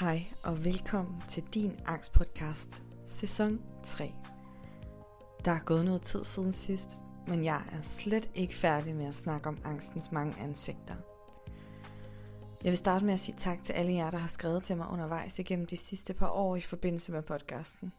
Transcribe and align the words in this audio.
Hej 0.00 0.24
og 0.42 0.64
velkommen 0.64 1.22
til 1.28 1.42
din 1.54 1.80
angstpodcast, 1.86 2.82
sæson 3.06 3.60
3. 3.82 4.12
Der 5.44 5.50
er 5.50 5.58
gået 5.64 5.84
noget 5.84 6.02
tid 6.02 6.24
siden 6.24 6.52
sidst, 6.52 6.98
men 7.26 7.44
jeg 7.44 7.62
er 7.72 7.82
slet 7.82 8.30
ikke 8.34 8.54
færdig 8.54 8.94
med 8.94 9.06
at 9.06 9.14
snakke 9.14 9.48
om 9.48 9.58
angstens 9.64 10.12
mange 10.12 10.40
ansigter. 10.40 10.94
Jeg 12.64 12.70
vil 12.70 12.76
starte 12.76 13.04
med 13.04 13.14
at 13.14 13.20
sige 13.20 13.36
tak 13.38 13.62
til 13.62 13.72
alle 13.72 13.92
jer, 13.92 14.10
der 14.10 14.18
har 14.18 14.28
skrevet 14.28 14.62
til 14.62 14.76
mig 14.76 14.88
undervejs 14.88 15.38
igennem 15.38 15.66
de 15.66 15.76
sidste 15.76 16.14
par 16.14 16.28
år 16.28 16.56
i 16.56 16.60
forbindelse 16.60 17.12
med 17.12 17.22
podcasten. 17.22 17.92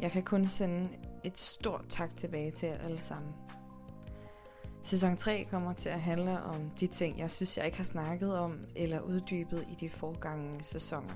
Jeg 0.00 0.10
kan 0.10 0.22
kun 0.22 0.46
sende 0.46 0.88
et 1.24 1.38
stort 1.38 1.84
tak 1.88 2.16
tilbage 2.16 2.50
til 2.50 2.68
jer 2.68 2.78
alle 2.78 2.98
sammen. 2.98 3.32
Sæson 4.86 5.16
3 5.16 5.46
kommer 5.50 5.72
til 5.72 5.88
at 5.88 6.00
handle 6.00 6.42
om 6.42 6.70
de 6.70 6.86
ting, 6.86 7.18
jeg 7.18 7.30
synes, 7.30 7.56
jeg 7.56 7.66
ikke 7.66 7.76
har 7.76 7.84
snakket 7.84 8.38
om 8.38 8.58
eller 8.76 9.00
uddybet 9.00 9.66
i 9.70 9.74
de 9.74 9.90
forgangne 9.90 10.64
sæsoner. 10.64 11.14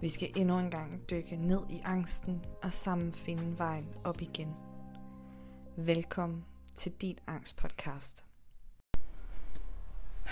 Vi 0.00 0.08
skal 0.08 0.32
endnu 0.36 0.58
en 0.58 0.70
gang 0.70 1.10
dykke 1.10 1.36
ned 1.36 1.60
i 1.70 1.82
angsten 1.84 2.44
og 2.62 2.72
sammen 2.72 3.12
finde 3.12 3.58
vejen 3.58 3.86
op 4.04 4.20
igen. 4.20 4.54
Velkommen 5.76 6.44
til 6.76 6.92
din 6.92 7.18
angstpodcast. 7.26 8.24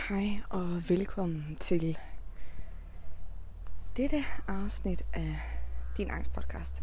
Hej 0.08 0.40
og 0.50 0.82
velkommen 0.88 1.56
til 1.60 1.98
dette 3.96 4.24
afsnit 4.48 5.06
af 5.12 5.36
din 5.96 6.10
angstpodcast. 6.10 6.82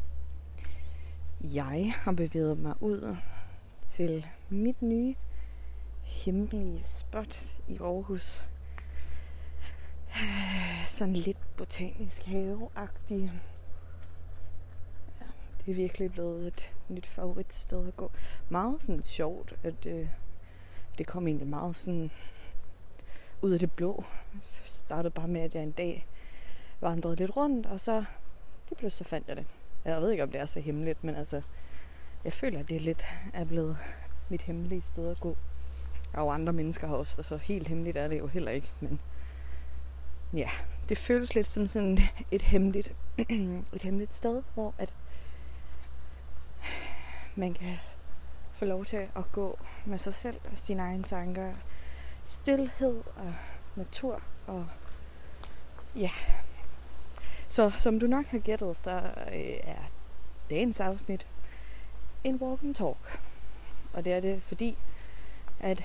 Jeg 1.41 1.93
har 1.95 2.11
bevæget 2.11 2.59
mig 2.59 2.73
ud 2.79 3.15
til 3.87 4.25
mit 4.49 4.81
nye 4.81 5.15
hemmelige 6.01 6.83
spot 6.83 7.55
i 7.67 7.77
Aarhus. 7.77 8.45
Sådan 10.87 11.13
lidt 11.13 11.57
botanisk 11.57 12.23
haveagtig. 12.23 13.31
Ja, 15.19 15.25
det 15.65 15.71
er 15.71 15.75
virkelig 15.75 16.11
blevet 16.11 16.47
et 16.47 16.73
nyt 16.89 17.05
favoritsted 17.05 17.87
at 17.87 17.97
gå. 17.97 18.11
Meget 18.49 18.81
sådan 18.81 19.03
sjovt, 19.05 19.53
at 19.63 19.85
øh, 19.85 20.09
det 20.97 21.07
kom 21.07 21.27
egentlig 21.27 21.47
meget 21.47 21.75
sådan 21.75 22.11
ud 23.41 23.51
af 23.51 23.59
det 23.59 23.71
blå. 23.71 24.03
Jeg 24.33 24.41
startede 24.65 25.11
bare 25.11 25.27
med, 25.27 25.41
at 25.41 25.55
jeg 25.55 25.63
en 25.63 25.71
dag 25.71 26.07
vandrede 26.81 27.15
lidt 27.15 27.37
rundt, 27.37 27.65
og 27.65 27.79
så 27.79 28.05
lige 28.69 28.77
pludselig 28.77 28.91
så 29.05 29.09
fandt 29.09 29.27
jeg 29.27 29.35
det. 29.35 29.45
Jeg 29.85 30.01
ved 30.01 30.11
ikke, 30.11 30.23
om 30.23 30.31
det 30.31 30.41
er 30.41 30.45
så 30.45 30.59
hemmeligt, 30.59 31.03
men 31.03 31.15
altså, 31.15 31.41
jeg 32.23 32.33
føler, 32.33 32.59
at 32.59 32.69
det 32.69 32.81
lidt 32.81 33.05
er 33.33 33.45
blevet 33.45 33.77
mit 34.29 34.41
hemmelige 34.41 34.81
sted 34.81 35.11
at 35.11 35.19
gå. 35.19 35.37
Og 36.13 36.33
andre 36.33 36.53
mennesker 36.53 36.87
har 36.87 36.95
også, 36.95 37.11
så 37.11 37.17
altså 37.17 37.37
helt 37.37 37.67
hemmeligt 37.67 37.97
er 37.97 38.07
det 38.07 38.19
jo 38.19 38.27
heller 38.27 38.51
ikke. 38.51 38.71
Men 38.79 38.99
ja, 40.33 40.49
det 40.89 40.97
føles 40.97 41.35
lidt 41.35 41.47
som 41.47 41.67
sådan 41.67 41.99
et 42.31 42.41
hemmeligt, 42.41 42.95
et 43.75 43.81
hemmeligt 43.81 44.13
sted, 44.13 44.43
hvor 44.53 44.73
at 44.77 44.93
man 47.35 47.53
kan 47.53 47.77
få 48.51 48.65
lov 48.65 48.85
til 48.85 48.97
at 48.97 49.31
gå 49.31 49.59
med 49.85 49.97
sig 49.97 50.13
selv 50.13 50.39
og 50.51 50.57
sine 50.57 50.81
egne 50.81 51.03
tanker. 51.03 51.53
Stilhed 52.23 53.03
og 53.15 53.33
natur 53.75 54.21
og 54.47 54.67
ja. 55.95 56.11
Så 57.49 57.69
som 57.69 57.99
du 57.99 58.07
nok 58.07 58.25
har 58.25 58.39
gættet, 58.39 58.77
så 58.77 59.01
øh, 59.33 59.59
er 59.63 59.91
dagens 60.49 60.79
afsnit 60.79 61.27
en 62.27 62.35
walk 62.41 62.63
and 62.63 62.75
talk. 62.75 63.21
Og 63.93 64.05
det 64.05 64.13
er 64.13 64.19
det, 64.19 64.43
fordi 64.43 64.77
at 65.59 65.83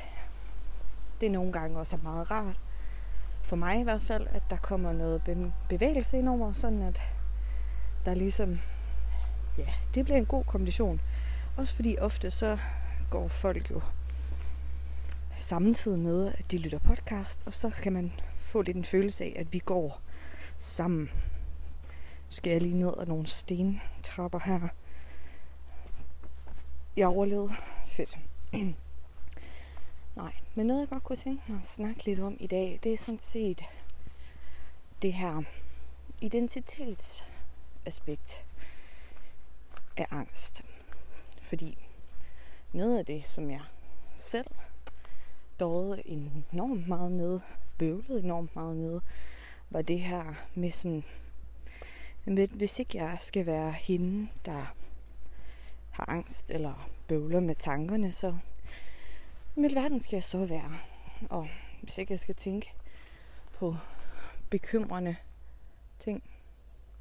det 1.21 1.31
nogle 1.31 1.53
gange 1.53 1.79
også 1.79 1.97
er 1.97 2.01
meget 2.01 2.31
rart, 2.31 2.61
for 3.43 3.57
mig 3.57 3.81
i 3.81 3.83
hvert 3.83 4.03
fald, 4.03 4.27
at 4.31 4.43
der 4.51 4.57
kommer 4.57 4.93
noget 4.93 5.23
bevægelse 5.69 6.19
ind 6.19 6.29
over, 6.29 6.53
sådan 6.53 6.83
at 6.83 7.03
der 8.05 8.15
ligesom, 8.15 8.59
ja, 9.59 9.67
det 9.95 10.05
bliver 10.05 10.19
en 10.19 10.27
god 10.27 10.45
kombination. 10.45 11.01
Også 11.57 11.75
fordi 11.75 11.97
ofte 11.99 12.31
så 12.31 12.59
går 13.11 13.29
folk 13.29 13.71
jo 13.71 13.81
samtidig 15.37 15.99
med, 15.99 16.33
at 16.39 16.51
de 16.51 16.59
lytter 16.59 16.79
podcast, 16.79 17.43
og 17.47 17.55
så 17.55 17.71
kan 17.71 17.93
man 17.93 18.13
få 18.37 18.63
lidt 18.63 18.77
en 18.77 18.85
følelse 18.85 19.25
af, 19.25 19.33
at 19.37 19.53
vi 19.53 19.59
går 19.59 20.01
sammen. 20.59 21.11
Nu 22.27 22.37
skal 22.37 22.51
jeg 22.51 22.63
lige 22.63 22.79
ned 22.79 22.93
ad 22.99 23.07
nogle 23.07 23.27
stentrapper 23.27 24.39
her. 24.39 24.69
Jeg 26.97 27.09
overlevede 27.09 27.53
fedt. 27.87 28.19
Nej, 30.17 30.33
men 30.55 30.67
noget 30.67 30.81
jeg 30.81 30.89
godt 30.89 31.03
kunne 31.03 31.17
tænke 31.17 31.43
mig 31.49 31.59
at 31.59 31.67
snakke 31.67 32.05
lidt 32.05 32.21
om 32.21 32.37
i 32.41 32.47
dag, 32.47 32.81
det 32.83 32.93
er 32.93 32.97
sådan 32.97 33.21
set 33.21 33.65
det 35.03 35.13
her 35.13 35.43
identitetsaspekt 36.21 38.45
af 39.97 40.07
angst. 40.11 40.63
Fordi 41.41 41.89
noget 42.73 42.99
af 42.99 43.07
det, 43.07 43.25
som 43.27 43.51
jeg 43.51 43.63
selv 44.09 44.51
døde 45.61 46.09
enormt 46.09 46.89
meget 46.89 47.13
med, 47.13 47.41
bøvlede 47.79 48.23
enormt 48.23 48.57
meget 48.57 48.77
med, 48.77 49.01
var 49.71 49.83
det 49.83 50.01
her 50.01 50.35
med 50.55 50.71
sådan, 50.71 51.05
hvis 52.51 52.79
ikke 52.79 52.99
jeg 52.99 53.17
skal 53.21 53.47
være 53.47 53.73
hende, 53.73 54.29
der 54.45 54.75
har 55.93 56.11
angst 56.11 56.51
eller 56.51 56.91
bøvler 57.09 57.41
med 57.41 57.55
tankerne, 57.55 58.13
så 58.13 58.37
mit 59.55 59.75
verden 59.75 60.01
skal 60.01 60.17
jeg 60.17 60.25
så 60.25 60.47
være. 60.47 60.79
Og 61.31 61.49
hvis 61.83 61.99
ikke 61.99 62.13
jeg 62.13 62.19
skal 62.19 62.35
tænke 62.35 62.73
på 63.53 63.77
bekymrende 64.51 65.17
ting, 65.99 66.23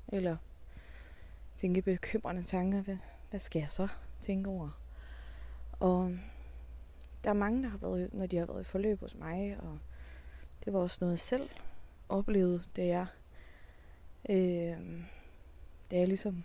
eller 0.08 0.38
tænke 1.58 1.82
bekymrende 1.82 2.44
tanker, 2.44 2.82
hvad, 2.82 2.98
hvad 3.30 3.40
skal 3.40 3.60
jeg 3.60 3.70
så 3.70 3.88
tænke 4.22 4.50
over? 4.50 4.82
Og 5.72 6.18
der 7.24 7.30
er 7.30 7.34
mange, 7.34 7.64
der 7.64 7.70
har 7.70 7.78
været, 7.78 8.14
når 8.14 8.26
de 8.26 8.38
har 8.38 8.46
været 8.46 8.62
i 8.62 8.64
forløb 8.64 9.00
hos 9.00 9.16
mig, 9.16 9.58
og 9.60 9.80
det 10.66 10.74
var 10.74 10.80
også 10.80 10.98
noget, 11.02 11.12
jeg 11.12 11.20
selv 11.20 11.50
oplevede, 12.10 12.64
da 12.76 12.86
jeg, 12.86 13.06
øh, 14.30 15.02
da 15.92 15.98
jeg 15.98 16.08
ligesom 16.08 16.44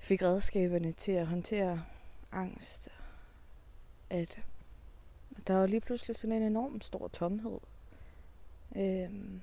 fik 0.00 0.22
redskaberne 0.22 0.92
til 0.92 1.12
at 1.12 1.26
håndtere 1.26 1.84
angst, 2.32 2.88
at 4.10 4.40
der 5.46 5.54
var 5.54 5.66
lige 5.66 5.80
pludselig 5.80 6.16
sådan 6.16 6.36
en 6.36 6.42
enorm 6.42 6.80
stor 6.80 7.08
tomhed. 7.08 7.58
Øhm, 8.76 9.40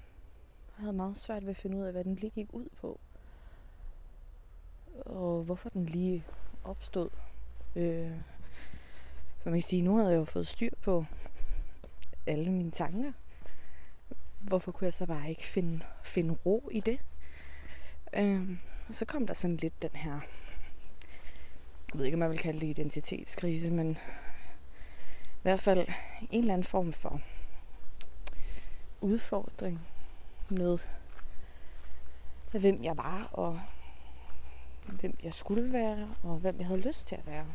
jeg 0.67 0.81
havde 0.81 0.93
meget 0.93 1.17
svært 1.17 1.43
ved 1.43 1.49
at 1.49 1.57
finde 1.57 1.77
ud 1.77 1.83
af, 1.83 1.91
hvad 1.91 2.03
den 2.03 2.15
lige 2.15 2.29
gik 2.29 2.53
ud 2.53 2.69
på. 2.81 2.99
Og 5.05 5.43
hvorfor 5.43 5.69
den 5.69 5.85
lige 5.85 6.25
opstod. 6.63 7.09
Øh, 7.75 8.11
for 9.39 9.49
man 9.49 9.53
kan 9.53 9.61
sige, 9.61 9.81
nu 9.81 9.97
havde 9.97 10.11
jeg 10.11 10.17
jo 10.17 10.25
fået 10.25 10.47
styr 10.47 10.71
på 10.81 11.05
alle 12.27 12.51
mine 12.51 12.71
tanker. 12.71 13.11
Hvorfor 14.39 14.71
kunne 14.71 14.85
jeg 14.85 14.93
så 14.93 15.05
bare 15.05 15.29
ikke 15.29 15.43
finde, 15.43 15.85
finde 16.03 16.33
ro 16.45 16.69
i 16.71 16.79
det? 16.79 16.99
Øh, 18.13 18.57
så 18.91 19.05
kom 19.05 19.27
der 19.27 19.33
sådan 19.33 19.57
lidt 19.57 19.81
den 19.81 19.91
her 19.93 20.19
jeg 21.93 21.99
ved 21.99 22.05
ikke, 22.05 22.15
om 22.15 22.19
man 22.19 22.29
vil 22.29 22.39
kalde 22.39 22.59
det 22.59 22.67
identitetskrise, 22.67 23.71
men 23.71 23.91
i 25.25 25.41
hvert 25.41 25.59
fald 25.59 25.87
en 26.31 26.39
eller 26.39 26.53
anden 26.53 26.63
form 26.63 26.93
for 26.93 27.21
udfordring 29.01 29.87
med, 30.49 30.77
hvem 32.51 32.83
jeg 32.83 32.97
var, 32.97 33.29
og 33.31 33.61
hvem 34.85 35.17
jeg 35.23 35.33
skulle 35.33 35.73
være, 35.73 36.15
og 36.23 36.37
hvem 36.37 36.59
jeg 36.59 36.67
havde 36.67 36.81
lyst 36.81 37.07
til 37.07 37.15
at 37.15 37.27
være. 37.27 37.45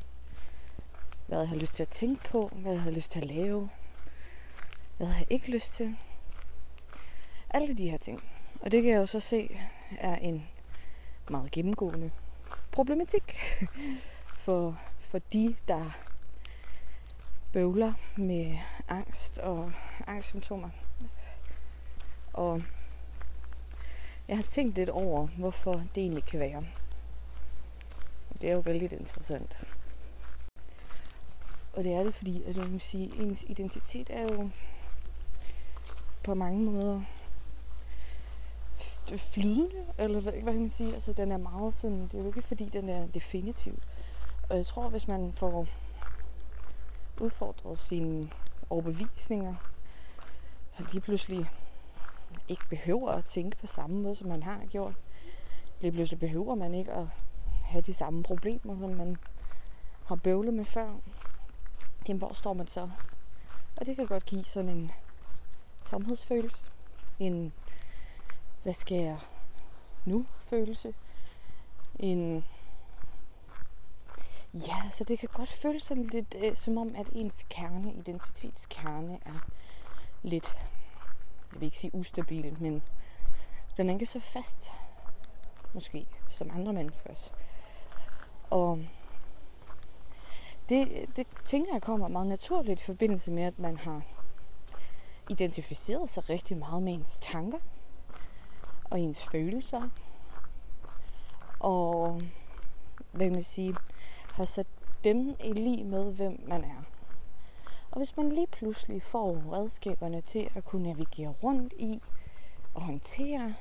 Hvad 1.27 1.39
jeg 1.39 1.49
havde 1.49 1.61
lyst 1.61 1.75
til 1.75 1.83
at 1.83 1.89
tænke 1.89 2.25
på, 2.25 2.51
hvad 2.53 2.73
jeg 2.73 2.83
havde 2.83 2.95
lyst 2.95 3.13
til 3.13 3.19
at 3.19 3.25
lave, 3.25 3.71
hvad 4.97 5.07
jeg 5.07 5.17
havde 5.17 5.31
ikke 5.31 5.51
lyst 5.51 5.75
til. 5.75 5.97
Alle 7.51 7.75
de 7.75 7.91
her 7.91 7.99
ting. 7.99 8.25
Og 8.61 8.73
det 8.73 8.83
kan 8.83 8.93
jeg 8.93 8.99
jo 8.99 9.07
så 9.07 9.21
se 9.21 9.61
er 9.99 10.17
en 10.17 10.47
meget 11.31 11.51
gennemgående 11.51 12.11
problematik 12.71 13.37
for, 14.43 14.81
for 14.99 15.19
de, 15.19 15.57
der 15.69 15.91
bøvler 17.53 17.93
med 18.17 18.59
angst 18.89 19.39
og 19.39 19.73
angstsymptomer. 20.07 20.71
Og 22.33 22.63
jeg 24.29 24.37
har 24.37 24.45
tænkt 24.45 24.77
lidt 24.77 24.89
over, 24.89 25.27
hvorfor 25.27 25.73
det 25.73 25.97
egentlig 25.97 26.25
kan 26.25 26.41
være. 26.41 26.65
Det 28.41 28.51
er 28.51 28.55
jo 28.55 28.61
vældig 28.61 28.93
interessant. 28.93 29.59
Og 31.73 31.85
det 31.85 31.93
er 31.93 32.03
det, 32.03 32.15
fordi 32.15 32.43
at 32.43 32.57
man 32.57 32.71
kan 32.71 32.81
sige, 32.81 33.13
ens 33.17 33.45
identitet 33.49 34.11
er 34.11 34.23
jo 34.23 34.51
på 36.23 36.35
mange 36.35 36.65
måder 36.65 37.03
flydende, 39.17 39.71
eller 39.99 40.21
hvad, 40.21 40.33
hvad 40.33 40.53
kan 40.53 40.61
man 40.61 40.71
sige? 40.71 40.93
Altså, 40.93 41.13
den 41.13 41.33
er 41.33 41.37
meget 41.37 41.75
sådan, 41.75 42.03
det 42.03 42.15
er 42.15 42.19
jo 42.19 42.27
ikke 42.27 42.43
fordi, 42.43 42.69
den 42.69 42.89
er 42.89 43.07
definitiv. 43.07 43.79
Og 44.53 44.59
jeg 44.59 44.67
tror, 44.67 44.89
hvis 44.89 45.09
man 45.09 45.33
får 45.33 45.67
udfordret 47.21 47.79
sine 47.79 48.31
overbevisninger, 48.71 49.55
lige 50.79 51.01
pludselig 51.01 51.51
ikke 52.49 52.63
behøver 52.71 53.11
at 53.11 53.25
tænke 53.25 53.57
på 53.57 53.67
samme 53.67 54.03
måde, 54.03 54.17
som 54.17 54.29
man 54.29 54.43
har 54.43 54.61
gjort. 54.71 54.95
Lige 55.81 55.93
pludselig 55.93 56.21
behøver 56.21 56.55
man 56.55 56.75
ikke 56.75 56.93
at 56.93 57.07
have 57.65 57.83
de 57.83 57.95
samme 57.95 58.23
problemer, 58.23 58.79
som 58.79 58.91
man 58.91 59.17
har 60.05 60.17
bøvlet 60.17 60.55
med 60.55 60.65
før. 60.65 60.97
Jamen, 62.09 62.19
hvor 62.19 62.33
står 62.33 62.53
man 62.53 62.67
så? 62.67 62.91
Og 63.81 63.87
det 63.87 63.97
kan 63.97 64.07
godt 64.07 64.27
give 64.27 64.45
sådan 64.45 64.69
en 64.69 64.91
tomhedsfølelse. 65.85 66.65
En, 67.19 67.53
hvad 68.63 68.75
skal 68.75 68.97
jeg 68.97 69.19
nu 70.05 70.27
følelse. 70.45 70.95
En, 71.99 72.45
ja, 74.55 74.91
så 74.91 75.05
det 75.05 75.19
kan 75.19 75.29
godt 75.33 75.49
føles 75.49 75.83
sådan 75.83 76.05
lidt 76.05 76.37
øh, 76.45 76.57
som 76.57 76.79
om, 76.79 76.95
at 76.97 77.07
ens 77.13 77.47
kerne, 77.51 77.93
identitetskerne 77.93 79.19
er 79.27 79.49
lidt, 80.23 80.57
jeg 81.53 81.61
vil 81.61 81.67
ikke 81.67 81.79
sige 81.79 81.95
ustabil, 81.95 82.57
men 82.61 82.83
den 83.77 83.89
er 83.89 83.93
ikke 83.93 84.07
så 84.07 84.21
fast, 84.21 84.73
måske, 85.75 86.07
som 86.27 86.51
andre 86.53 86.73
menneskers. 86.73 87.33
Og 88.51 88.79
det, 90.69 91.07
det 91.17 91.27
tænker 91.45 91.73
jeg 91.73 91.83
kommer 91.83 92.09
meget 92.09 92.27
naturligt 92.27 92.81
i 92.81 92.85
forbindelse 92.85 93.31
med, 93.31 93.43
at 93.43 93.59
man 93.59 93.77
har 93.77 94.03
identificeret 95.31 96.11
sig 96.11 96.31
rigtig 96.31 96.57
meget 96.57 96.83
med 96.83 96.93
ens 96.95 97.19
tanker 97.19 97.59
og 98.85 99.01
ens 99.01 99.25
følelser. 99.25 99.89
Og 101.61 102.21
hvad 103.13 103.27
kan 103.27 103.33
man 103.33 103.43
sige, 103.43 103.77
har 104.33 104.45
sat 104.45 104.67
dem 105.05 105.37
i 105.45 105.53
lige 105.53 105.85
med, 105.85 106.13
hvem 106.13 106.45
man 106.47 106.65
er. 106.65 106.83
Og 107.91 107.97
hvis 107.97 108.17
man 108.17 108.33
lige 108.33 108.47
pludselig 108.47 109.03
får 109.03 109.53
redskaberne 109.53 110.21
til 110.21 110.51
at 110.55 110.65
kunne 110.65 110.83
navigere 110.83 111.35
rundt 111.43 111.73
i 111.73 112.03
og 112.75 112.83
håndtere 112.83 113.55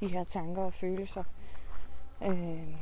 de 0.00 0.06
her 0.06 0.24
tanker 0.24 0.62
og 0.62 0.74
følelser, 0.74 1.24
øh, 2.22 2.76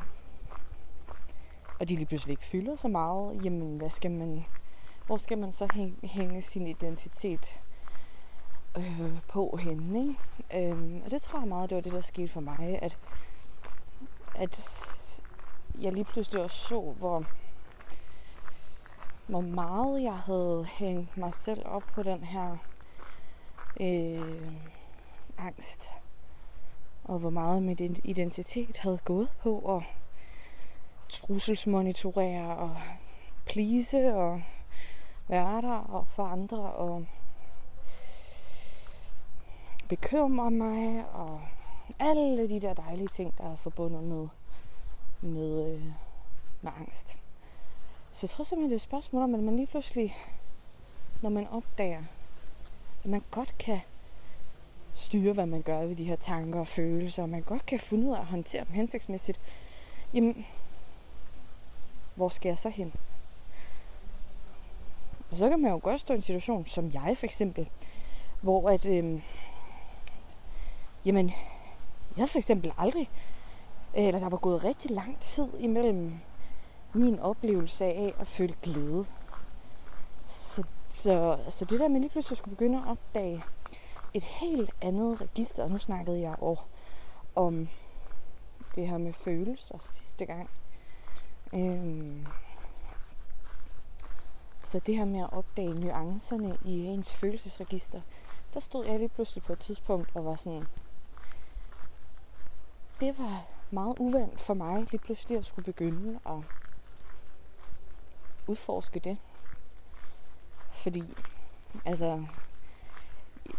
og 1.80 1.88
de 1.88 1.96
lige 1.96 2.06
pludselig 2.06 2.32
ikke 2.32 2.44
fylder 2.44 2.76
så 2.76 2.88
meget, 2.88 3.44
jamen 3.44 3.76
hvad 3.76 3.90
skal 3.90 4.10
man, 4.10 4.44
hvor 5.06 5.16
skal 5.16 5.38
man 5.38 5.52
så 5.52 5.92
hænge 6.02 6.42
sin 6.42 6.66
identitet 6.66 7.60
øh, 8.78 9.18
på 9.28 9.56
henne? 9.56 10.16
Ikke? 10.48 10.70
Øh, 10.70 11.02
og 11.04 11.10
det 11.10 11.22
tror 11.22 11.38
jeg 11.38 11.48
meget, 11.48 11.70
det 11.70 11.76
var 11.76 11.82
det, 11.82 11.92
der 11.92 12.00
skete 12.00 12.28
for 12.28 12.40
mig, 12.40 12.78
at, 12.82 12.98
at 14.34 14.70
jeg 15.82 15.92
lige 15.92 16.04
pludselig 16.04 16.42
også 16.42 16.56
så, 16.56 16.80
hvor, 16.80 17.24
hvor 19.26 19.40
meget 19.40 20.02
jeg 20.02 20.16
havde 20.16 20.66
hængt 20.78 21.16
mig 21.16 21.34
selv 21.34 21.62
op 21.64 21.82
på 21.82 22.02
den 22.02 22.24
her 22.24 22.56
øh, 23.80 24.52
angst. 25.38 25.90
Og 27.04 27.18
hvor 27.18 27.30
meget 27.30 27.62
mit 27.62 27.80
identitet 28.04 28.78
havde 28.78 28.98
gået 29.04 29.28
på 29.42 29.76
at 29.76 29.82
trusselsmonitorere 31.08 32.56
og 32.56 32.76
plise 33.46 34.14
og 34.14 34.42
være 35.28 35.62
der 35.62 35.76
og 35.76 36.06
for 36.08 36.22
andre 36.22 36.72
og 36.72 37.06
bekymre 39.88 40.50
mig 40.50 41.04
og 41.12 41.40
alle 41.98 42.48
de 42.48 42.60
der 42.60 42.74
dejlige 42.74 43.08
ting, 43.08 43.38
der 43.38 43.44
er 43.52 43.56
forbundet 43.56 44.02
med, 44.02 44.28
med, 45.22 45.72
øh, 45.72 45.82
med 46.62 46.72
angst. 46.80 47.18
Så 48.12 48.18
jeg 48.22 48.30
tror 48.30 48.44
simpelthen, 48.44 48.70
det 48.70 48.74
er 48.74 48.78
et 48.78 48.80
spørgsmål 48.80 49.22
om, 49.22 49.34
at 49.34 49.40
man 49.40 49.56
lige 49.56 49.66
pludselig, 49.66 50.16
når 51.22 51.30
man 51.30 51.48
opdager, 51.48 52.02
at 53.04 53.10
man 53.10 53.22
godt 53.30 53.58
kan 53.58 53.80
styre, 54.92 55.32
hvad 55.32 55.46
man 55.46 55.62
gør 55.62 55.80
ved 55.80 55.96
de 55.96 56.04
her 56.04 56.16
tanker 56.16 56.60
og 56.60 56.66
følelser, 56.66 57.22
og 57.22 57.28
man 57.28 57.42
godt 57.42 57.66
kan 57.66 57.78
finde 57.78 58.08
ud 58.08 58.14
af 58.14 58.20
at 58.20 58.26
håndtere 58.26 58.64
dem 58.64 58.72
hensigtsmæssigt, 58.72 59.40
jamen, 60.14 60.46
hvor 62.14 62.28
skal 62.28 62.48
jeg 62.48 62.58
så 62.58 62.68
hen? 62.68 62.92
Og 65.30 65.36
så 65.36 65.48
kan 65.48 65.60
man 65.60 65.70
jo 65.70 65.80
godt 65.82 66.00
stå 66.00 66.14
i 66.14 66.16
en 66.16 66.22
situation, 66.22 66.66
som 66.66 66.90
jeg 66.92 67.16
for 67.18 67.26
eksempel, 67.26 67.68
hvor 68.40 68.70
at, 68.70 68.86
øh, 68.86 69.22
jamen, 71.04 71.32
jeg 72.16 72.28
for 72.28 72.38
eksempel 72.38 72.72
aldrig, 72.78 73.10
Øh, 73.96 74.04
eller 74.04 74.20
der 74.20 74.28
var 74.28 74.36
gået 74.36 74.64
rigtig 74.64 74.90
lang 74.90 75.20
tid 75.20 75.48
imellem 75.58 76.12
min 76.94 77.18
oplevelse 77.18 77.84
af 77.84 78.14
at 78.18 78.26
føle 78.26 78.54
glæde. 78.62 79.06
Så, 80.26 80.64
så, 80.88 81.38
så 81.48 81.64
det 81.64 81.80
der 81.80 81.88
med 81.88 82.00
lige 82.00 82.10
pludselig 82.10 82.38
skulle 82.38 82.56
begynde 82.56 82.78
at 82.78 82.88
opdage 82.88 83.44
et 84.14 84.24
helt 84.24 84.70
andet 84.80 85.20
register, 85.20 85.64
og 85.64 85.70
nu 85.70 85.78
snakkede 85.78 86.20
jeg 86.20 86.36
over 86.40 86.66
om 87.34 87.68
det 88.74 88.88
her 88.88 88.98
med 88.98 89.12
følelser 89.12 89.78
sidste 89.78 90.26
gang. 90.26 90.50
Øhm, 91.54 92.26
så 94.64 94.78
det 94.78 94.96
her 94.96 95.04
med 95.04 95.20
at 95.20 95.32
opdage 95.32 95.80
nuancerne 95.80 96.58
i 96.64 96.86
ens 96.86 97.16
følelsesregister, 97.16 98.00
der 98.54 98.60
stod 98.60 98.86
jeg 98.86 98.98
lige 98.98 99.08
pludselig 99.08 99.44
på 99.44 99.52
et 99.52 99.58
tidspunkt 99.58 100.10
og 100.14 100.24
var 100.24 100.36
sådan, 100.36 100.66
det 103.02 103.18
var 103.18 103.44
meget 103.70 103.98
uvandt 103.98 104.40
for 104.40 104.54
mig 104.54 104.80
lige 104.90 104.98
pludselig 104.98 105.38
at 105.38 105.46
skulle 105.46 105.64
begynde 105.64 106.20
at 106.26 106.38
udforske 108.46 109.00
det. 109.00 109.18
Fordi, 110.72 111.02
altså, 111.84 112.24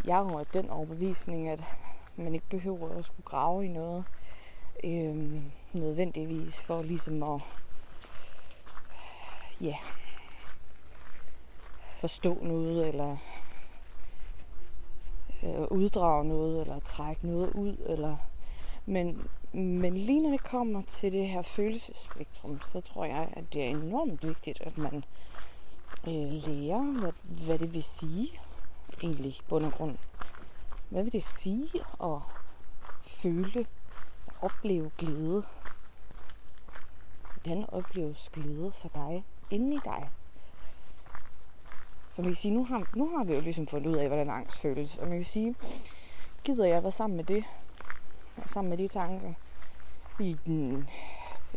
jeg 0.05 0.15
har 0.15 0.23
jo 0.23 0.45
den 0.53 0.69
overbevisning, 0.69 1.49
at 1.49 1.63
man 2.15 2.33
ikke 2.33 2.49
behøver 2.49 2.97
at 2.97 3.05
skulle 3.05 3.25
grave 3.25 3.65
i 3.65 3.67
noget 3.67 4.05
øhm, 4.83 5.51
nødvendigvis 5.73 6.59
for 6.59 6.81
ligesom 6.81 7.23
at 7.23 7.41
ja, 9.61 9.75
forstå 11.95 12.37
noget, 12.41 12.87
eller 12.87 13.17
øh, 15.43 15.67
uddrage 15.71 16.25
noget, 16.25 16.61
eller 16.61 16.79
trække 16.79 17.27
noget 17.27 17.51
ud, 17.53 17.77
eller 17.85 18.17
men, 18.85 19.27
men 19.53 19.97
lige 19.97 20.23
når 20.23 20.29
det 20.29 20.43
kommer 20.43 20.81
til 20.81 21.11
det 21.11 21.27
her 21.27 21.41
følelsesspektrum, 21.41 22.61
så 22.71 22.81
tror 22.81 23.05
jeg, 23.05 23.33
at 23.33 23.53
det 23.53 23.63
er 23.63 23.69
enormt 23.69 24.23
vigtigt, 24.23 24.61
at 24.61 24.77
man 24.77 25.03
øh, 26.07 26.31
lærer, 26.31 26.99
hvad, 26.99 27.11
hvad 27.45 27.59
det 27.59 27.73
vil 27.73 27.83
sige, 27.83 28.39
egentlig, 29.03 29.35
bund 29.49 29.65
og 29.65 29.71
grund. 29.71 29.97
Hvad 30.89 31.03
vil 31.03 31.13
det 31.13 31.23
sige 31.23 31.69
at 32.03 32.19
føle, 33.01 33.59
at 33.59 33.67
opleve 34.41 34.91
glæde? 34.97 35.43
Hvordan 37.33 37.65
opleves 37.69 38.29
glæde 38.33 38.71
for 38.71 38.89
dig, 38.93 39.25
inde 39.51 39.75
i 39.75 39.79
dig? 39.85 40.09
For 42.13 42.21
man 42.21 42.31
kan 42.31 42.35
sige, 42.35 42.53
nu 42.53 42.65
har, 42.65 42.89
nu 42.95 43.17
har 43.17 43.23
vi 43.23 43.33
jo 43.33 43.39
ligesom 43.39 43.67
fundet 43.67 43.91
ud 43.91 43.95
af, 43.95 44.07
hvordan 44.07 44.29
angst 44.29 44.61
føles. 44.61 44.97
Og 44.97 45.07
man 45.07 45.17
kan 45.17 45.23
sige, 45.23 45.55
gider 46.43 46.65
jeg 46.65 46.83
være 46.83 46.91
sammen 46.91 47.17
med 47.17 47.23
det, 47.23 47.43
sammen 48.45 48.69
med 48.69 48.77
de 48.77 48.87
tanker. 48.87 49.33
I 50.19 50.37
den, 50.45 50.89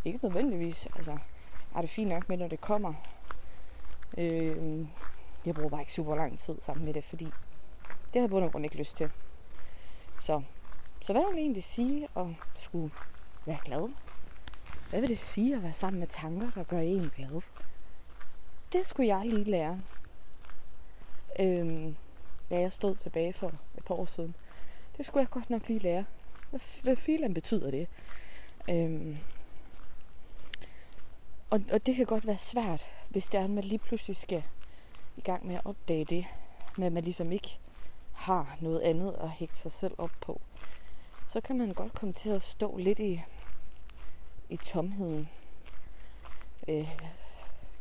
ikke 0.04 0.18
nødvendigvis, 0.22 0.86
altså, 0.86 1.18
er 1.74 1.80
det 1.80 1.90
fint 1.90 2.08
nok 2.08 2.28
med, 2.28 2.36
når 2.36 2.48
det 2.48 2.60
kommer. 2.60 2.94
Øh, 4.18 4.86
jeg 5.46 5.54
bruger 5.54 5.70
bare 5.70 5.80
ikke 5.80 5.92
super 5.92 6.16
lang 6.16 6.38
tid 6.38 6.56
sammen 6.60 6.84
med 6.84 6.94
det, 6.94 7.04
fordi 7.04 7.24
det 7.84 8.14
har 8.14 8.20
jeg 8.20 8.30
på 8.30 8.50
grund 8.50 8.64
ikke 8.64 8.76
lyst 8.76 8.96
til. 8.96 9.10
Så, 10.18 10.42
så 11.00 11.12
hvad 11.12 11.22
vil 11.22 11.32
det 11.32 11.40
egentlig 11.40 11.64
sige 11.64 12.08
at 12.16 12.26
skulle 12.54 12.90
være 13.46 13.58
glad? 13.64 13.88
Hvad 14.90 15.00
vil 15.00 15.08
det 15.08 15.18
sige 15.18 15.56
at 15.56 15.62
være 15.62 15.72
sammen 15.72 16.00
med 16.00 16.08
tanker, 16.08 16.50
der 16.54 16.64
gør 16.64 16.78
en 16.78 17.10
glad? 17.16 17.42
Det 18.72 18.86
skulle 18.86 19.16
jeg 19.16 19.26
lige 19.26 19.44
lære. 19.44 19.80
Øhm, 21.40 21.96
da 22.50 22.60
jeg 22.60 22.72
stod 22.72 22.94
tilbage 22.94 23.32
for 23.32 23.52
et 23.78 23.84
par 23.84 23.94
år 23.94 24.04
siden. 24.04 24.34
Det 24.96 25.06
skulle 25.06 25.20
jeg 25.20 25.30
godt 25.30 25.50
nok 25.50 25.68
lige 25.68 25.78
lære. 25.78 26.04
Hvad, 26.56 26.82
hvad 26.82 26.96
filen 26.96 27.34
betyder 27.34 27.70
det? 27.70 27.88
Øhm, 28.70 29.16
og, 31.50 31.62
og 31.72 31.86
det 31.86 31.96
kan 31.96 32.06
godt 32.06 32.26
være 32.26 32.38
svært, 32.38 32.86
hvis 33.08 33.26
det 33.26 33.40
er, 33.40 33.44
at 33.44 33.50
man 33.50 33.64
lige 33.64 33.78
pludselig 33.78 34.16
skal 34.16 34.42
i 35.16 35.20
gang 35.20 35.46
med 35.46 35.54
at 35.54 35.60
opdage 35.64 36.04
det, 36.04 36.26
med 36.78 36.86
at 36.86 36.92
man 36.92 37.04
ligesom 37.04 37.32
ikke 37.32 37.58
har 38.12 38.56
noget 38.60 38.80
andet 38.80 39.16
at 39.20 39.30
hægte 39.30 39.56
sig 39.56 39.72
selv 39.72 39.94
op 39.98 40.10
på. 40.20 40.40
Så 41.28 41.40
kan 41.40 41.58
man 41.58 41.72
godt 41.72 41.94
komme 41.94 42.12
til 42.12 42.30
at 42.30 42.42
stå 42.42 42.76
lidt 42.76 42.98
i, 42.98 43.22
i 44.48 44.56
tomheden, 44.56 45.28
øh, 46.68 46.88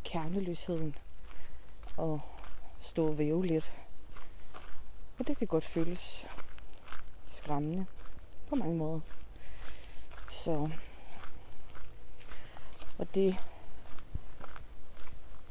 kerneløsheden, 0.03 0.95
og 1.97 2.21
stå 2.79 3.07
og 3.07 3.17
væve 3.17 3.45
lidt. 3.45 3.75
Og 5.19 5.27
det 5.27 5.37
kan 5.37 5.47
godt 5.47 5.65
føles 5.65 6.27
skræmmende 7.27 7.85
på 8.49 8.55
mange 8.55 8.75
måder. 8.75 8.99
Så, 10.29 10.69
og 12.97 13.15
det 13.15 13.35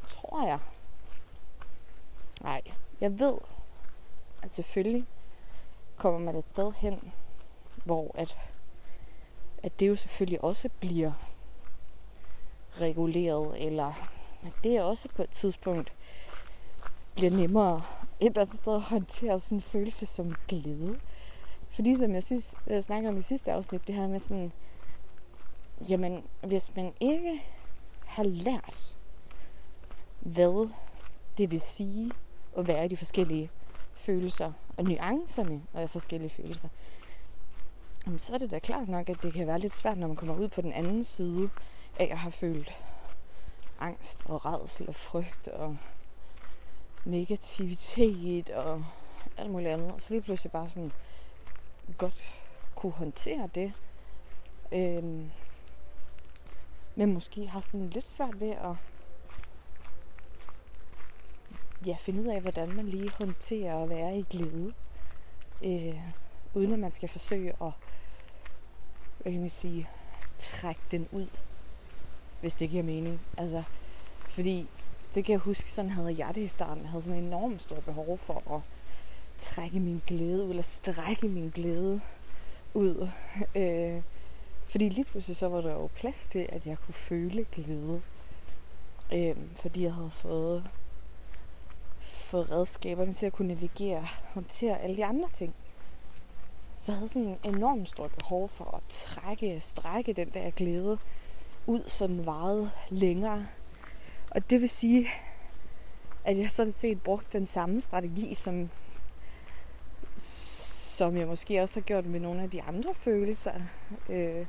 tror 0.09 0.47
jeg. 0.47 0.59
Nej, 2.43 2.63
jeg 3.01 3.19
ved, 3.19 3.39
at 4.43 4.53
selvfølgelig 4.53 5.07
kommer 5.97 6.21
man 6.21 6.37
et 6.37 6.49
sted 6.49 6.73
hen, 6.77 7.13
hvor 7.85 8.11
at, 8.15 8.39
at 9.63 9.81
det 9.81 9.89
jo 9.89 9.97
selvfølgelig 9.97 10.45
også 10.45 10.69
bliver 10.81 11.13
reguleret, 12.81 13.67
eller 13.67 14.09
at 14.43 14.53
det 14.65 14.83
også 14.83 15.09
på 15.09 15.23
et 15.23 15.31
tidspunkt 15.31 15.93
bliver 17.15 17.31
nemmere 17.31 17.83
et 18.21 18.27
eller 18.27 18.43
andet 18.43 18.57
sted 18.57 18.75
at 18.75 18.81
håndtere 18.81 19.41
sådan 19.41 19.59
en 19.59 19.63
følelse 19.63 20.07
som 20.07 20.35
glæde. 20.49 21.01
Fordi 21.75 21.97
som 21.97 22.15
jeg, 22.15 22.23
sidst, 22.23 22.55
jeg 22.67 22.85
snakkede 22.85 23.09
om 23.09 23.19
i 23.19 23.23
sidste 23.23 23.53
afsnit, 23.53 23.87
det 23.87 23.95
her 23.95 24.09
med 24.09 24.19
sådan, 24.19 24.53
jamen 25.89 26.25
hvis 26.43 26.77
man 26.77 26.93
ikke 27.01 27.43
har 28.05 28.23
lært, 28.23 28.97
hvad 30.21 30.69
det 31.39 31.51
vil 31.51 31.61
sige 31.61 32.11
at 32.57 32.69
være 32.69 32.85
i 32.85 32.89
de 32.89 32.97
forskellige 32.97 33.51
følelser 33.95 34.53
og 34.77 34.85
nuancerne 34.85 35.63
af 35.75 35.91
forskellige 35.91 36.31
følelser, 36.31 36.69
så 38.19 38.35
er 38.35 38.39
det 38.39 38.51
da 38.51 38.59
klart 38.59 38.89
nok, 38.89 39.09
at 39.09 39.23
det 39.23 39.33
kan 39.33 39.47
være 39.47 39.59
lidt 39.59 39.75
svært, 39.75 39.99
når 39.99 40.07
man 40.07 40.17
kommer 40.17 40.37
ud 40.37 40.49
på 40.49 40.61
den 40.61 40.73
anden 40.73 41.05
side 41.05 41.51
af 41.99 42.09
at 42.11 42.19
have 42.19 42.33
følt 42.33 42.73
angst 43.81 44.21
og 44.25 44.47
redsel 44.47 44.89
og 44.89 44.95
frygt 44.95 45.49
og 45.49 45.77
negativitet 47.05 48.51
og 48.51 48.85
alt 49.37 49.51
muligt 49.51 49.71
andet. 49.71 49.93
Og 49.93 50.03
så 50.03 50.15
lige 50.15 50.23
pludselig 50.23 50.53
bare 50.53 50.69
sådan 50.69 50.93
godt 51.99 52.41
kunne 52.75 52.93
håndtere 52.93 53.49
det. 53.55 53.73
Øhm, 54.73 55.31
men 56.95 57.15
måske 57.15 57.47
har 57.47 57.61
sådan 57.61 57.89
lidt 57.89 58.09
svært 58.09 58.41
ved 58.41 58.51
at 58.51 58.77
ja, 61.87 61.97
finde 61.99 62.23
ud 62.23 62.27
af, 62.27 62.41
hvordan 62.41 62.77
man 62.77 62.87
lige 62.87 63.11
håndterer 63.11 63.83
at 63.83 63.89
være 63.89 64.19
i 64.19 64.23
glæde. 64.31 64.73
Øh, 65.65 66.01
uden 66.55 66.73
at 66.73 66.79
man 66.79 66.93
skal 66.93 67.09
forsøge 67.09 67.53
at 67.63 67.73
hvad 69.25 69.33
kan 69.33 69.41
man 69.41 69.51
sige, 69.51 69.89
trække 70.39 70.81
den 70.91 71.09
ud, 71.13 71.27
hvis 72.41 72.55
det 72.55 72.71
giver 72.71 72.83
mening. 72.83 73.21
Altså, 73.39 73.63
fordi 74.29 74.69
det 75.15 75.25
kan 75.25 75.33
jeg 75.33 75.41
huske, 75.41 75.71
sådan 75.71 75.91
havde 75.91 76.15
jeg 76.19 76.35
det 76.35 76.41
i 76.41 76.47
starten. 76.47 76.83
Jeg 76.83 76.91
havde 76.91 77.03
sådan 77.03 77.19
en 77.19 77.25
enormt 77.25 77.63
stor 77.63 77.81
behov 77.81 78.19
for 78.19 78.55
at 78.55 78.61
trække 79.45 79.81
min 79.81 80.03
glæde 80.07 80.45
ud, 80.45 80.51
eller 80.51 80.63
strække 80.63 81.29
min 81.29 81.49
glæde 81.55 82.01
ud. 82.75 83.09
Øh, 83.55 84.03
fordi 84.67 84.89
lige 84.89 85.05
pludselig 85.05 85.37
så 85.37 85.49
var 85.49 85.61
der 85.61 85.73
jo 85.73 85.87
plads 85.95 86.29
til, 86.29 86.47
at 86.49 86.67
jeg 86.67 86.79
kunne 86.79 86.95
føle 86.95 87.47
glæde. 87.53 88.03
Øh, 89.13 89.37
fordi 89.55 89.83
jeg 89.83 89.95
havde 89.95 90.11
fået, 90.11 90.65
fået 92.01 92.51
redskaberne 92.51 93.13
til 93.13 93.27
at 93.27 93.33
kunne 93.33 93.49
navigere, 93.49 94.07
håndtere 94.35 94.81
alle 94.81 94.97
de 94.97 95.05
andre 95.05 95.29
ting. 95.35 95.55
Så 96.77 96.93
jeg 96.93 96.99
havde 96.99 97.09
sådan 97.09 97.29
en 97.29 97.55
enormt 97.55 97.89
stort 97.89 98.11
behov 98.19 98.49
for 98.49 98.77
at 98.77 98.83
trække, 98.89 99.61
strække 99.61 100.13
den 100.13 100.31
der 100.31 100.51
glæde 100.51 100.99
ud, 101.67 101.83
så 101.87 102.07
den 102.07 102.27
varede 102.27 102.71
længere. 102.91 103.47
Og 104.31 104.51
det 104.51 104.61
vil 104.61 104.69
sige, 104.69 105.09
at 106.25 106.39
jeg 106.39 106.51
sådan 106.51 106.73
set 106.73 107.03
brugte 107.03 107.39
den 107.39 107.47
samme 107.47 107.81
strategi, 107.81 108.35
som, 108.35 108.71
som 110.17 111.17
jeg 111.17 111.27
måske 111.27 111.63
også 111.63 111.75
har 111.75 111.85
gjort 111.85 112.07
med 112.07 112.21
nogle 112.21 112.43
af 112.43 112.51
de 112.51 112.63
andre 112.63 112.95
følelser. 112.95 113.53
Øh, 114.09 114.47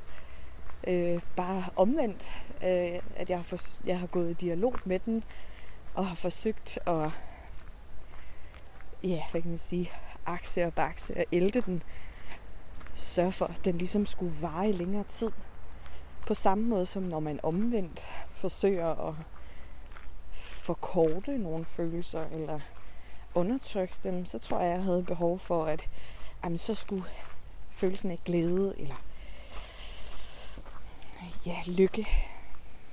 øh, 0.88 1.22
bare 1.36 1.64
omvendt, 1.76 2.24
øh, 2.64 3.00
at 3.16 3.30
jeg 3.30 3.38
har, 3.38 3.44
for, 3.44 3.58
jeg 3.86 4.00
har 4.00 4.08
gået 4.08 4.30
i 4.30 4.34
dialog 4.34 4.76
med 4.86 5.00
den, 5.00 5.24
og 5.94 6.08
har 6.08 6.16
forsøgt 6.16 6.80
at, 6.86 7.10
ja, 9.04 9.22
hvad 9.32 9.42
kan 9.42 9.50
man 9.50 9.58
sige, 9.58 9.92
akse 10.26 10.66
og 10.66 10.74
bakse 10.74 11.18
og 11.18 11.26
ælte 11.32 11.62
den, 11.62 11.84
sørge 12.94 13.32
for, 13.32 13.46
at 13.46 13.66
den 13.66 13.78
ligesom 13.78 14.06
skulle 14.06 14.34
vare 14.42 14.70
i 14.70 14.74
længere 14.74 15.04
tid. 15.04 15.32
På 16.28 16.34
samme 16.34 16.64
måde 16.64 16.86
som 16.86 17.04
når 17.04 17.20
man 17.20 17.40
omvendt 17.44 18.08
forsøger 18.32 19.08
at 19.10 19.16
forkorte 20.32 21.38
nogle 21.38 21.66
følelser 21.66 22.26
eller 22.32 22.60
undertrykke 23.36 23.94
dem, 24.04 24.26
så 24.26 24.40
tror 24.40 24.60
jeg, 24.60 24.72
jeg 24.72 24.84
havde 24.84 25.04
behov 25.04 25.40
for, 25.40 25.66
at 25.66 25.88
jamen, 26.44 26.58
så 26.58 26.74
skulle 26.74 27.04
følelsen 27.72 28.12
af 28.12 28.20
glæde 28.26 28.76
eller 28.78 28.96
ja, 31.46 31.58
lykke 31.68 32.08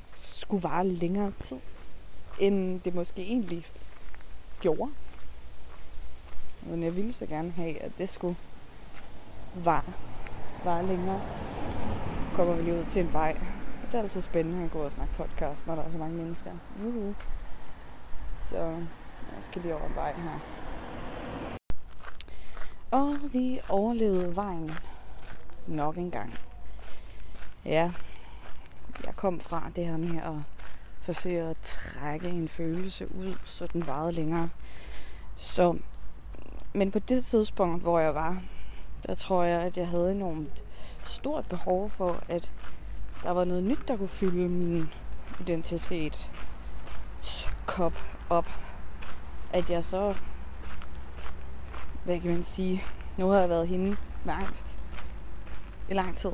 skulle 0.02 0.62
vare 0.62 0.86
længere 0.86 1.32
tid, 1.40 1.58
end 2.38 2.80
det 2.80 2.94
måske 2.94 3.22
egentlig 3.22 3.66
gjorde. 4.60 4.90
Men 6.62 6.82
jeg 6.82 6.96
ville 6.96 7.12
så 7.12 7.26
gerne 7.26 7.50
have, 7.50 7.78
at 7.78 7.92
det 7.98 8.08
skulle 8.08 8.36
vare, 9.54 9.92
vare 10.64 10.86
længere. 10.86 11.20
Kommer 12.34 12.54
vi 12.54 12.62
lige 12.62 12.80
ud 12.80 12.84
til 12.84 13.02
en 13.02 13.12
vej. 13.12 13.40
Det 13.86 13.98
er 13.98 14.02
altid 14.02 14.22
spændende 14.22 14.64
at 14.64 14.70
gå 14.70 14.78
og 14.78 14.92
snakke 14.92 15.14
podcast, 15.14 15.66
når 15.66 15.74
der 15.74 15.82
er 15.82 15.90
så 15.90 15.98
mange 15.98 16.16
mennesker. 16.16 16.50
Uhuh. 16.84 17.14
Så 18.50 18.76
jeg 19.34 19.42
skal 19.42 19.62
lige 19.62 19.74
over 19.74 19.86
en 19.86 19.94
vej 19.94 20.12
her. 20.12 20.38
Og 22.90 23.18
vi 23.32 23.60
overlevede 23.68 24.36
vejen 24.36 24.70
nok 25.66 25.96
en 25.96 26.10
gang. 26.10 26.34
Ja, 27.64 27.92
jeg 29.04 29.16
kom 29.16 29.40
fra 29.40 29.70
det 29.76 29.86
her 29.86 29.96
med 29.96 30.22
at 30.22 30.34
forsøge 31.00 31.42
at 31.42 31.56
trække 31.62 32.28
en 32.28 32.48
følelse 32.48 33.14
ud, 33.14 33.34
så 33.44 33.66
den 33.72 33.86
varede 33.86 34.12
længere. 34.12 34.48
Så, 35.36 35.78
men 36.72 36.90
på 36.90 36.98
det 36.98 37.24
tidspunkt, 37.24 37.82
hvor 37.82 37.98
jeg 37.98 38.14
var, 38.14 38.42
der 39.06 39.14
tror 39.14 39.42
jeg, 39.42 39.60
at 39.60 39.76
jeg 39.76 39.88
havde 39.88 40.12
enormt 40.12 40.64
stort 41.04 41.46
behov 41.46 41.88
for, 41.88 42.22
at 42.28 42.52
der 43.22 43.30
var 43.30 43.44
noget 43.44 43.62
nyt, 43.62 43.88
der 43.88 43.96
kunne 43.96 44.08
fylde 44.08 44.48
min 44.48 44.88
identitet 45.40 46.30
kop 47.66 47.92
op. 48.30 48.46
At 49.52 49.70
jeg 49.70 49.84
så, 49.84 50.14
hvad 52.04 52.20
kan 52.20 52.30
man 52.30 52.42
sige, 52.42 52.84
nu 53.16 53.28
har 53.28 53.40
jeg 53.40 53.48
været 53.48 53.68
hende 53.68 53.96
med 54.24 54.34
angst 54.34 54.78
i 55.90 55.94
lang 55.94 56.16
tid. 56.16 56.32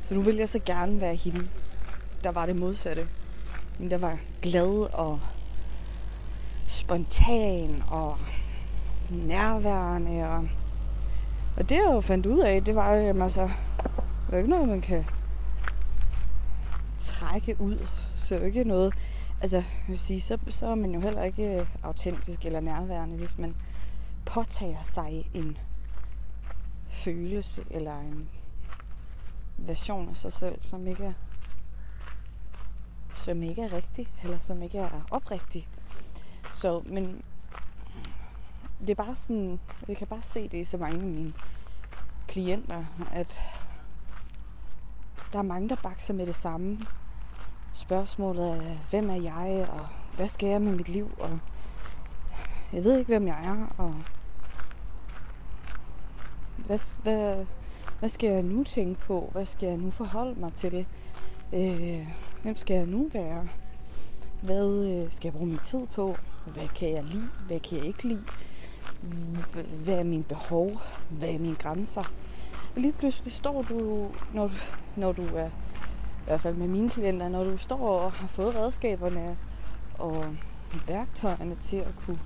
Så 0.00 0.14
nu 0.14 0.20
vil 0.20 0.36
jeg 0.36 0.48
så 0.48 0.58
gerne 0.66 1.00
være 1.00 1.14
hende, 1.14 1.48
der 2.24 2.30
var 2.30 2.46
det 2.46 2.56
modsatte. 2.56 3.08
Hende, 3.78 3.90
der 3.90 3.98
var 3.98 4.18
glad 4.42 4.94
og 4.94 5.20
spontan 6.66 7.82
og 7.90 8.18
nærværende. 9.10 10.28
Og, 10.28 10.48
og 11.56 11.68
det 11.68 11.74
jeg 11.74 11.84
jo 11.94 12.00
fandt 12.00 12.26
ud 12.26 12.38
af, 12.38 12.64
det 12.64 12.74
var 12.74 12.94
jo, 12.94 13.22
altså, 13.22 13.50
det 14.26 14.34
er 14.34 14.38
ikke 14.38 14.50
noget, 14.50 14.68
man 14.68 14.80
kan 14.80 15.04
trække 16.98 17.56
ud. 17.60 17.86
Så 18.16 18.24
det 18.28 18.36
er 18.36 18.38
jo 18.38 18.46
ikke 18.46 18.64
noget, 18.64 18.94
altså, 19.40 19.64
vil 19.88 19.98
sige, 19.98 20.20
så, 20.20 20.38
så 20.48 20.66
er 20.66 20.74
man 20.74 20.94
jo 20.94 21.00
heller 21.00 21.22
ikke 21.22 21.60
øh, 21.60 21.66
autentisk 21.82 22.44
eller 22.44 22.60
nærværende, 22.60 23.16
hvis 23.16 23.38
man 23.38 23.56
påtager 24.26 24.82
sig 24.82 25.30
en 25.34 25.58
følelse 26.88 27.64
eller 27.70 27.98
en 28.00 28.28
version 29.58 30.08
af 30.08 30.16
sig 30.16 30.32
selv, 30.32 30.58
som 30.62 30.86
ikke 30.86 31.04
er, 31.04 31.12
som 33.14 33.42
ikke 33.42 33.62
er 33.62 33.72
rigtig, 33.72 34.08
eller 34.22 34.38
som 34.38 34.62
ikke 34.62 34.78
er 34.78 35.06
oprigtig. 35.10 35.68
Så, 36.52 36.82
men 36.86 37.22
det 38.80 38.90
er 38.90 38.94
bare 38.94 39.14
sådan, 39.14 39.60
jeg 39.88 39.96
kan 39.96 40.06
bare 40.06 40.22
se 40.22 40.48
det 40.48 40.58
i 40.58 40.64
så 40.64 40.78
mange 40.78 41.00
af 41.00 41.06
mine 41.06 41.32
klienter, 42.28 42.84
at 43.12 43.40
der 45.32 45.38
er 45.38 45.42
mange, 45.42 45.68
der 45.68 45.76
bakser 45.76 46.14
med 46.14 46.26
det 46.26 46.36
samme. 46.36 46.80
Spørgsmålet 47.72 48.50
er, 48.50 48.76
hvem 48.90 49.10
er 49.10 49.22
jeg, 49.22 49.68
og 49.72 49.86
hvad 50.16 50.28
skal 50.28 50.48
jeg 50.48 50.62
med 50.62 50.72
mit 50.72 50.88
liv, 50.88 51.10
og 51.18 51.38
jeg 52.72 52.84
ved 52.84 52.98
ikke, 52.98 53.08
hvem 53.08 53.26
jeg 53.26 53.44
er, 53.44 53.74
og 53.78 53.94
hvad, 56.66 57.02
hvad, 57.02 57.46
hvad 57.98 58.08
skal 58.08 58.30
jeg 58.30 58.42
nu 58.42 58.64
tænke 58.64 59.00
på? 59.00 59.28
Hvad 59.32 59.44
skal 59.44 59.68
jeg 59.68 59.78
nu 59.78 59.90
forholde 59.90 60.40
mig 60.40 60.52
til? 60.54 60.86
Øh, 61.54 62.06
hvem 62.42 62.56
skal 62.56 62.74
jeg 62.74 62.86
nu 62.86 63.10
være? 63.12 63.48
Hvad 64.42 64.84
øh, 64.84 65.10
skal 65.12 65.28
jeg 65.28 65.32
bruge 65.32 65.46
min 65.46 65.60
tid 65.64 65.86
på? 65.86 66.16
Hvad 66.46 66.68
kan 66.68 66.90
jeg 66.90 67.04
lide? 67.04 67.28
Hvad 67.46 67.60
kan 67.60 67.78
jeg 67.78 67.86
ikke 67.86 68.08
lide? 68.08 68.24
Hvad 69.84 69.94
er 69.94 70.04
mine 70.04 70.22
behov? 70.22 70.70
Hvad 71.10 71.28
er 71.28 71.38
mine 71.38 71.56
grænser? 71.56 72.12
Og 72.74 72.80
lige 72.80 72.92
pludselig 72.92 73.32
står 73.32 73.62
du, 73.62 74.08
når 74.34 74.46
du, 74.46 74.54
når 74.96 75.12
du 75.12 75.22
er, 75.36 75.50
hvert 76.28 76.40
fald 76.40 76.54
med 76.54 76.68
mine 76.68 76.90
klienter, 76.90 77.28
når 77.28 77.44
du 77.44 77.56
står 77.56 77.88
og 77.88 78.12
har 78.12 78.28
fået 78.28 78.54
redskaberne 78.54 79.38
og 79.98 80.36
værktøjerne 80.86 81.54
til 81.54 81.76
at 81.76 81.94
kunne 82.06 82.20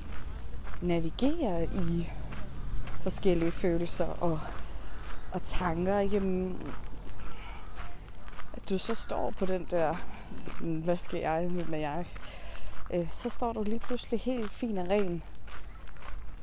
navigere 0.81 1.65
i 1.65 2.09
forskellige 3.03 3.53
følelser 3.53 4.07
og 4.07 4.41
og 5.33 5.43
tanker, 5.43 5.99
jamen, 5.99 6.63
at 8.53 8.69
du 8.69 8.79
så 8.79 8.95
står 8.95 9.31
på 9.31 9.47
den 9.47 9.67
der, 9.71 9.95
sådan, 10.47 10.81
hvad 10.85 10.97
skal 10.97 11.21
jeg, 11.21 11.51
med 11.51 11.79
jeg, 11.79 12.07
øh, 12.95 13.09
så 13.13 13.31
står 13.31 13.53
du 13.53 13.63
lige 13.63 13.79
pludselig 13.79 14.21
helt 14.21 14.53
fin 14.53 14.79
og 14.79 14.89
ren, 14.89 15.23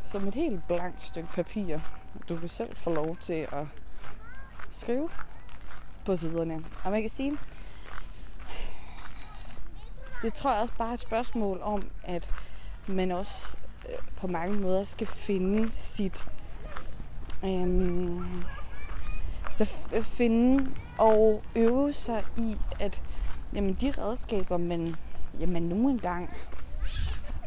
som 0.02 0.28
et 0.28 0.36
helt 0.36 0.68
blankt 0.68 1.02
stykke 1.02 1.30
papir. 1.34 1.80
Du 2.30 2.36
vil 2.36 2.50
selv 2.50 2.76
få 2.76 2.94
lov 2.94 3.18
til 3.18 3.48
at 3.52 3.66
skrive 4.70 5.10
på 6.06 6.16
siderne. 6.16 6.64
Og 6.84 6.92
man 6.92 7.02
kan 7.02 7.10
sige, 7.10 7.38
det 10.22 10.34
tror 10.34 10.54
jeg 10.54 10.62
også 10.62 10.74
bare 10.78 10.90
er 10.90 10.94
et 10.94 11.00
spørgsmål 11.00 11.60
om, 11.62 11.90
at 12.04 12.30
man 12.88 13.12
også 13.12 13.48
øh, 13.90 13.96
på 14.18 14.28
mange 14.28 14.60
måder 14.60 14.84
skal 14.84 15.08
finde 15.08 15.72
sit 15.72 16.24
øhm, 17.44 18.20
Øh, 18.20 18.24
så 19.54 19.66
finde 20.04 20.72
og 20.98 21.44
øve 21.56 21.94
sig 21.94 22.24
i, 22.38 22.58
at 22.80 23.02
jamen, 23.54 23.74
de 23.74 23.92
redskaber, 23.92 24.58
man 24.58 24.96
jamen, 25.40 25.64
nu 25.64 25.90
engang 25.90 26.34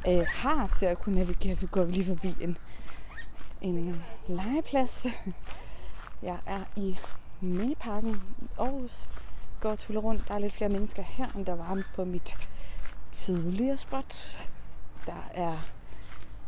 øh, 0.08 0.26
har 0.28 0.66
til 0.66 0.86
at 0.86 0.98
kunne 0.98 1.14
navigere. 1.14 1.58
Vi 1.58 1.66
går 1.66 1.84
lige 1.84 2.06
forbi 2.06 2.34
en, 2.40 2.58
en 3.60 4.02
legeplads. 4.28 5.06
Jeg 6.22 6.38
er 6.46 6.60
i 6.76 6.98
Miniparken 7.42 8.22
i 8.42 8.46
Aarhus. 8.58 9.08
Går 9.60 9.70
og 9.70 9.78
tuller 9.78 10.00
rundt. 10.00 10.28
Der 10.28 10.34
er 10.34 10.38
lidt 10.38 10.52
flere 10.52 10.70
mennesker 10.70 11.02
her, 11.02 11.26
end 11.36 11.46
der 11.46 11.54
var 11.54 11.82
på 11.94 12.04
mit 12.04 12.36
tidligere 13.12 13.76
spot. 13.76 14.38
Der 15.06 15.28
er 15.34 15.58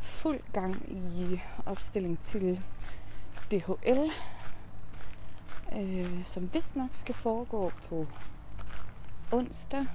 fuld 0.01 0.41
gang 0.53 0.83
i 0.89 1.41
opstilling 1.67 2.21
til 2.21 2.61
DHL, 3.51 4.11
øh, 5.77 6.25
som 6.25 6.51
vist 6.55 6.77
nok 6.77 6.91
skal 6.93 7.15
foregå 7.15 7.73
på 7.89 8.07
onsdag. 9.33 9.87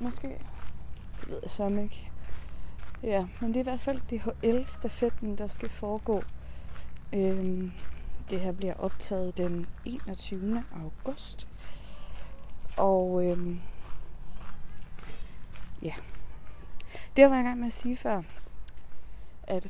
Måske. 0.00 0.28
Det 1.20 1.28
ved 1.28 1.38
jeg 1.42 1.50
så 1.50 1.68
ikke. 1.68 2.10
Ja, 3.02 3.26
men 3.40 3.48
det 3.48 3.56
er 3.56 3.60
i 3.60 3.62
hvert 3.62 3.80
fald 3.80 4.00
DHL-stafetten, 4.10 5.38
der 5.38 5.46
skal 5.46 5.68
foregå. 5.70 6.22
Øh, 7.14 7.72
det 8.30 8.40
her 8.40 8.52
bliver 8.52 8.74
optaget 8.74 9.36
den 9.36 9.66
21. 9.84 10.64
august. 10.82 11.46
Og 12.76 13.24
øhm, 13.24 13.60
ja, 15.82 15.94
det 17.16 17.24
var 17.24 17.36
jeg 17.36 17.44
i 17.44 17.46
gang 17.46 17.58
med 17.58 17.66
at 17.66 17.72
sige 17.72 17.96
før, 17.96 18.22
at 19.42 19.68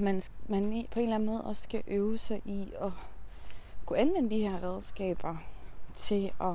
man, 0.00 0.22
man 0.48 0.86
på 0.90 1.00
en 1.00 1.04
eller 1.04 1.14
anden 1.14 1.26
måde 1.26 1.44
også 1.44 1.62
skal 1.62 1.82
øve 1.86 2.18
sig 2.18 2.42
i 2.44 2.72
at 2.80 2.90
kunne 3.86 3.98
anvende 3.98 4.30
de 4.30 4.40
her 4.40 4.62
redskaber 4.62 5.36
til 5.94 6.32
at 6.40 6.54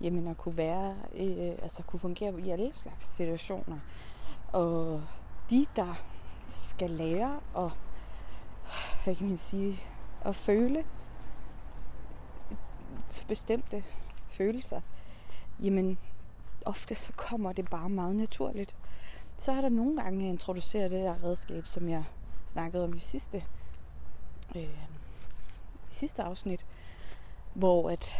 jamen, 0.00 0.26
at 0.26 0.38
kunne 0.38 0.56
være, 0.56 0.94
øh, 1.14 1.52
altså 1.62 1.82
kunne 1.82 2.00
fungere 2.00 2.40
i 2.40 2.50
alle 2.50 2.72
slags 2.72 3.06
situationer. 3.06 3.78
Og 4.52 5.02
de, 5.50 5.66
der 5.76 5.94
skal 6.50 6.90
lære 6.90 7.40
at, 7.56 7.70
hvad 9.04 9.14
kan 9.14 9.28
man 9.28 9.36
sige, 9.36 9.80
at 10.24 10.36
føle 10.36 10.84
bestemte 13.28 13.84
følelser, 14.28 14.80
jamen 15.62 15.98
ofte 16.64 16.94
så 16.94 17.12
kommer 17.12 17.52
det 17.52 17.70
bare 17.70 17.88
meget 17.88 18.16
naturligt. 18.16 18.76
Så 19.38 19.52
er 19.52 19.60
der 19.60 19.68
nogle 19.68 20.02
gange, 20.02 20.28
introduceret 20.28 20.90
det 20.90 21.04
der 21.04 21.24
redskab, 21.24 21.66
som 21.66 21.88
jeg 21.88 22.04
snakkede 22.46 22.84
om 22.84 22.94
i 22.94 22.98
sidste, 22.98 23.44
øh, 24.56 24.62
i 25.90 25.94
sidste 25.94 26.22
afsnit, 26.22 26.66
hvor 27.54 27.90
at 27.90 28.16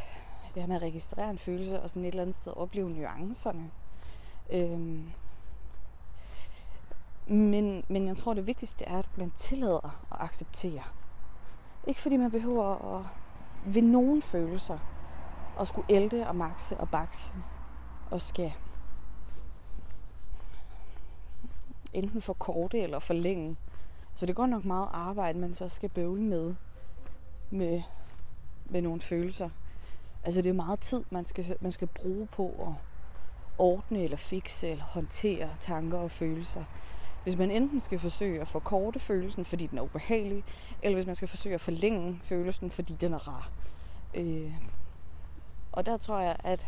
det 0.54 0.62
her 0.62 0.66
med 0.66 0.76
at 0.76 0.82
registrere 0.82 1.30
en 1.30 1.38
følelse 1.38 1.82
og 1.82 1.90
sådan 1.90 2.04
et 2.04 2.08
eller 2.08 2.22
andet 2.22 2.36
sted 2.36 2.52
opleve 2.56 2.90
nuancerne. 2.90 3.70
øh, 4.52 5.00
men, 7.28 7.84
men 7.88 8.08
jeg 8.08 8.16
tror, 8.16 8.34
det 8.34 8.46
vigtigste 8.46 8.84
er, 8.84 8.98
at 8.98 9.08
man 9.16 9.30
tillader 9.30 10.06
at 10.12 10.16
acceptere. 10.20 10.82
Ikke 11.86 12.00
fordi 12.00 12.16
man 12.16 12.30
behøver 12.30 12.96
at 12.96 13.04
ved 13.66 13.82
nogen 13.82 14.22
følelser 14.22 14.78
og 15.56 15.66
skulle 15.66 15.86
ælte 15.90 16.28
og 16.28 16.36
makse 16.36 16.76
og 16.76 16.88
bakse 16.88 17.32
og 18.10 18.20
skal 18.20 18.52
enten 21.92 22.20
for 22.20 22.32
korte 22.32 22.80
eller 22.80 22.98
for 22.98 23.14
længe. 23.14 23.56
Så 24.14 24.26
det 24.26 24.36
går 24.36 24.46
nok 24.46 24.64
meget 24.64 24.88
arbejde, 24.92 25.38
man 25.38 25.54
så 25.54 25.68
skal 25.68 25.88
bøvle 25.88 26.22
med, 26.22 26.54
med, 27.50 27.82
med 28.66 28.82
nogle 28.82 29.00
følelser. 29.00 29.50
Altså 30.24 30.42
det 30.42 30.48
er 30.48 30.54
meget 30.54 30.80
tid, 30.80 31.04
man 31.10 31.24
skal, 31.24 31.56
man 31.60 31.72
skal 31.72 31.88
bruge 31.88 32.26
på 32.26 32.54
at 32.60 32.74
ordne 33.58 34.04
eller 34.04 34.16
fikse 34.16 34.68
eller 34.68 34.84
håndtere 34.84 35.50
tanker 35.60 35.98
og 35.98 36.10
følelser. 36.10 36.64
Hvis 37.28 37.38
man 37.38 37.50
enten 37.50 37.80
skal 37.80 37.98
forsøge 37.98 38.40
at 38.40 38.48
forkorte 38.48 38.98
følelsen, 38.98 39.44
fordi 39.44 39.66
den 39.66 39.78
er 39.78 39.82
ubehagelig, 39.82 40.44
eller 40.82 40.96
hvis 40.96 41.06
man 41.06 41.14
skal 41.14 41.28
forsøge 41.28 41.54
at 41.54 41.60
forlænge 41.60 42.20
følelsen, 42.22 42.70
fordi 42.70 42.94
den 43.00 43.12
er 43.12 43.28
rar. 43.28 43.50
Øh, 44.14 44.52
og 45.72 45.86
der 45.86 45.96
tror 45.96 46.18
jeg, 46.20 46.36
at 46.44 46.66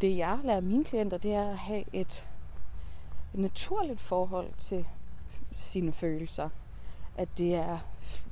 det 0.00 0.16
jeg 0.16 0.38
lærer 0.44 0.60
mine 0.60 0.84
klienter, 0.84 1.18
det 1.18 1.34
er 1.34 1.50
at 1.50 1.58
have 1.58 1.84
et, 1.92 2.28
et 3.34 3.40
naturligt 3.40 4.00
forhold 4.00 4.52
til 4.58 4.86
sine 5.58 5.92
følelser. 5.92 6.48
At 7.16 7.28
det 7.38 7.54
er 7.54 7.78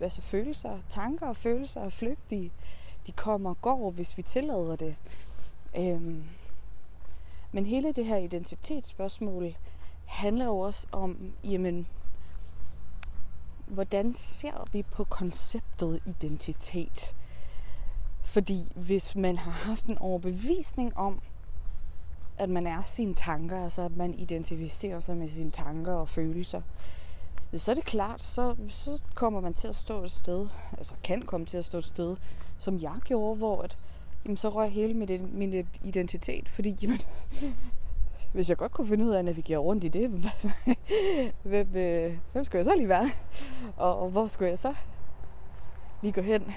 altså 0.00 0.20
følelser, 0.20 0.78
tanker 0.88 1.26
og 1.26 1.36
følelser 1.36 1.80
er 1.80 1.90
flygtige 1.90 2.52
de 3.06 3.12
kommer 3.12 3.50
og 3.50 3.60
går, 3.60 3.90
hvis 3.90 4.16
vi 4.16 4.22
tillader 4.22 4.76
det. 4.76 4.96
Øhm, 5.76 6.24
men 7.52 7.66
hele 7.66 7.92
det 7.92 8.06
her 8.06 8.16
identitetsspørgsmål 8.16 9.56
handler 10.08 10.44
jo 10.44 10.58
også 10.58 10.86
om, 10.92 11.32
jamen, 11.44 11.86
hvordan 13.66 14.12
ser 14.12 14.68
vi 14.72 14.82
på 14.82 15.04
konceptet 15.04 16.00
identitet? 16.06 17.14
Fordi 18.24 18.72
hvis 18.74 19.16
man 19.16 19.38
har 19.38 19.50
haft 19.50 19.84
en 19.84 19.98
overbevisning 19.98 20.96
om, 20.96 21.20
at 22.38 22.50
man 22.50 22.66
er 22.66 22.82
sine 22.82 23.14
tanker, 23.14 23.64
altså 23.64 23.82
at 23.82 23.96
man 23.96 24.14
identificerer 24.14 25.00
sig 25.00 25.16
med 25.16 25.28
sine 25.28 25.50
tanker 25.50 25.92
og 25.92 26.08
følelser, 26.08 26.62
så 27.56 27.70
er 27.70 27.74
det 27.74 27.84
klart, 27.84 28.22
så, 28.22 28.56
så 28.68 29.02
kommer 29.14 29.40
man 29.40 29.54
til 29.54 29.68
at 29.68 29.76
stå 29.76 30.04
et 30.04 30.10
sted, 30.10 30.46
altså 30.78 30.94
kan 31.04 31.22
komme 31.22 31.46
til 31.46 31.56
at 31.56 31.64
stå 31.64 31.78
et 31.78 31.84
sted, 31.84 32.16
som 32.58 32.80
jeg 32.80 32.96
gjorde, 33.04 33.36
hvor 33.36 33.62
at, 33.62 33.78
jamen, 34.24 34.36
så 34.36 34.48
røg 34.48 34.70
hele 34.70 34.94
min, 34.94 35.28
min 35.32 35.66
identitet, 35.84 36.48
fordi 36.48 36.76
jamen, 36.82 37.00
hvis 38.38 38.48
jeg 38.48 38.56
godt 38.56 38.72
kunne 38.72 38.86
finde 38.86 39.04
ud 39.04 39.10
af 39.10 39.18
at 39.18 39.24
navigere 39.24 39.58
rundt 39.58 39.84
i 39.84 39.88
det, 39.88 40.10
hvem, 41.42 41.76
øh, 41.76 42.18
hvem 42.32 42.44
skulle 42.44 42.58
jeg 42.58 42.64
så 42.64 42.74
lige 42.76 42.88
være? 42.88 43.10
Og, 43.76 44.10
hvor 44.10 44.26
skulle 44.26 44.50
jeg 44.50 44.58
så 44.58 44.74
lige 46.02 46.12
gå 46.12 46.20
hen? 46.20 46.54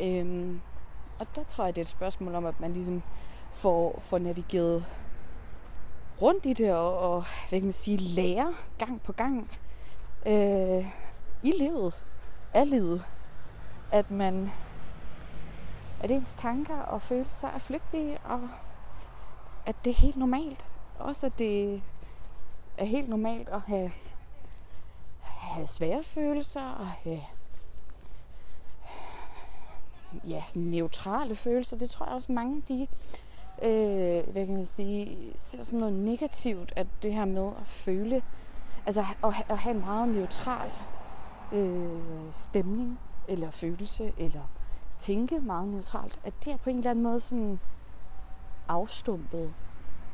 Øhm, 0.00 0.60
og 1.18 1.26
der 1.34 1.44
tror 1.44 1.64
jeg, 1.64 1.76
det 1.76 1.80
er 1.80 1.84
et 1.84 1.88
spørgsmål 1.88 2.34
om, 2.34 2.46
at 2.46 2.60
man 2.60 2.72
ligesom 2.72 3.02
får, 3.52 3.98
får 4.00 4.18
navigeret 4.18 4.84
rundt 6.22 6.46
i 6.46 6.52
det, 6.52 6.74
og, 6.74 6.98
og 6.98 7.24
hvad 7.48 7.60
kan 7.60 7.66
man 7.66 7.72
sige, 7.72 7.96
lære 7.96 8.54
gang 8.78 9.02
på 9.02 9.12
gang 9.12 9.50
øh, 10.26 10.86
i 11.42 11.52
livet, 11.58 12.04
af 12.54 12.70
livet, 12.70 13.04
at 13.92 14.10
man 14.10 14.50
at 16.00 16.10
ens 16.10 16.34
tanker 16.34 16.78
og 16.78 17.02
følelser 17.02 17.48
er 17.48 17.58
flygtige, 17.58 18.18
og 18.24 18.48
at 19.66 19.76
det 19.84 19.90
er 19.90 19.94
helt 19.94 20.16
normalt. 20.16 20.66
Også 20.98 21.26
at 21.26 21.38
det 21.38 21.82
er 22.78 22.84
helt 22.84 23.08
normalt 23.08 23.48
at 23.48 23.60
have, 23.60 23.90
have 25.20 25.66
svære 25.66 26.02
følelser 26.02 26.70
og 26.70 26.86
have 26.86 27.22
ja, 30.28 30.42
sådan 30.46 30.62
neutrale 30.62 31.34
følelser. 31.34 31.78
Det 31.78 31.90
tror 31.90 32.06
jeg 32.06 32.14
også 32.14 32.32
mange, 32.32 32.62
de 32.68 32.86
øh, 33.62 34.32
hvad 34.32 34.46
kan 34.46 34.54
man 34.54 34.64
sige, 34.64 35.32
ser 35.38 35.62
sådan 35.62 35.78
noget 35.78 35.94
negativt, 35.94 36.72
at 36.76 36.86
det 37.02 37.12
her 37.12 37.24
med 37.24 37.46
at 37.60 37.66
føle, 37.66 38.22
altså 38.86 39.04
at, 39.24 39.34
at 39.48 39.58
have 39.58 39.74
en 39.74 39.80
meget 39.80 40.08
neutral 40.08 40.70
øh, 41.52 42.00
stemning, 42.30 42.98
eller 43.28 43.50
følelse, 43.50 44.12
eller 44.18 44.50
tænke 44.98 45.40
meget 45.40 45.68
neutralt, 45.68 46.20
at 46.24 46.32
det 46.44 46.52
er 46.52 46.56
på 46.56 46.70
en 46.70 46.78
eller 46.78 46.90
anden 46.90 47.02
måde 47.02 47.20
sådan 47.20 47.60
afstumpet. 48.68 49.54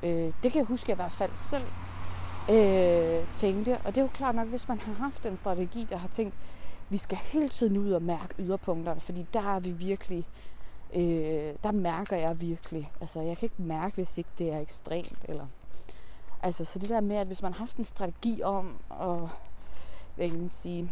Øh, 0.03 0.33
det 0.43 0.53
kan 0.53 0.57
jeg 0.57 0.65
huske, 0.65 0.85
at 0.85 0.89
jeg 0.89 0.95
i 0.95 1.03
hvert 1.03 1.13
fald 1.13 1.31
selv 1.35 1.67
øh, 2.51 3.33
tænkte. 3.33 3.79
Og 3.79 3.95
det 3.95 3.99
er 3.99 4.03
jo 4.03 4.11
klart 4.15 4.35
nok, 4.35 4.49
hvis 4.49 4.69
man 4.69 4.81
har 4.81 4.93
haft 4.93 5.27
en 5.27 5.37
strategi, 5.37 5.87
der 5.91 5.97
har 5.97 6.09
tænkt, 6.09 6.35
vi 6.89 6.97
skal 6.97 7.19
hele 7.19 7.49
tiden 7.49 7.77
ud 7.77 7.93
og 7.93 8.03
mærke 8.03 8.35
yderpunkterne, 8.39 9.01
fordi 9.01 9.27
der 9.35 9.57
er 9.57 9.61
vi 9.61 9.71
virkelig, 9.71 10.29
øh, 10.95 11.55
der 11.65 11.73
mærker 11.73 12.17
jeg 12.17 12.41
virkelig. 12.41 12.93
Altså, 13.01 13.21
jeg 13.21 13.37
kan 13.37 13.47
ikke 13.47 13.63
mærke, 13.63 13.95
hvis 13.95 14.19
ikke 14.19 14.31
det 14.39 14.53
er 14.53 14.61
ekstremt. 14.61 15.19
Eller, 15.25 15.47
altså, 16.43 16.65
så 16.65 16.79
det 16.79 16.89
der 16.89 17.01
med, 17.01 17.17
at 17.17 17.27
hvis 17.27 17.43
man 17.43 17.53
har 17.53 17.59
haft 17.59 17.77
en 17.77 17.85
strategi 17.85 18.43
om 18.43 18.79
at, 19.01 19.29
hvad 20.17 20.31
kan 20.31 20.49
sige, 20.49 20.91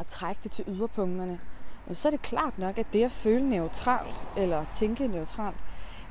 at 0.00 0.06
trække 0.06 0.40
det 0.42 0.50
til 0.50 0.64
yderpunkterne, 0.68 1.40
så 1.92 2.08
er 2.08 2.10
det 2.10 2.22
klart 2.22 2.58
nok, 2.58 2.78
at 2.78 2.86
det 2.92 3.04
at 3.04 3.10
føle 3.10 3.50
neutralt, 3.50 4.26
eller 4.36 4.64
tænke 4.72 5.08
neutralt, 5.08 5.56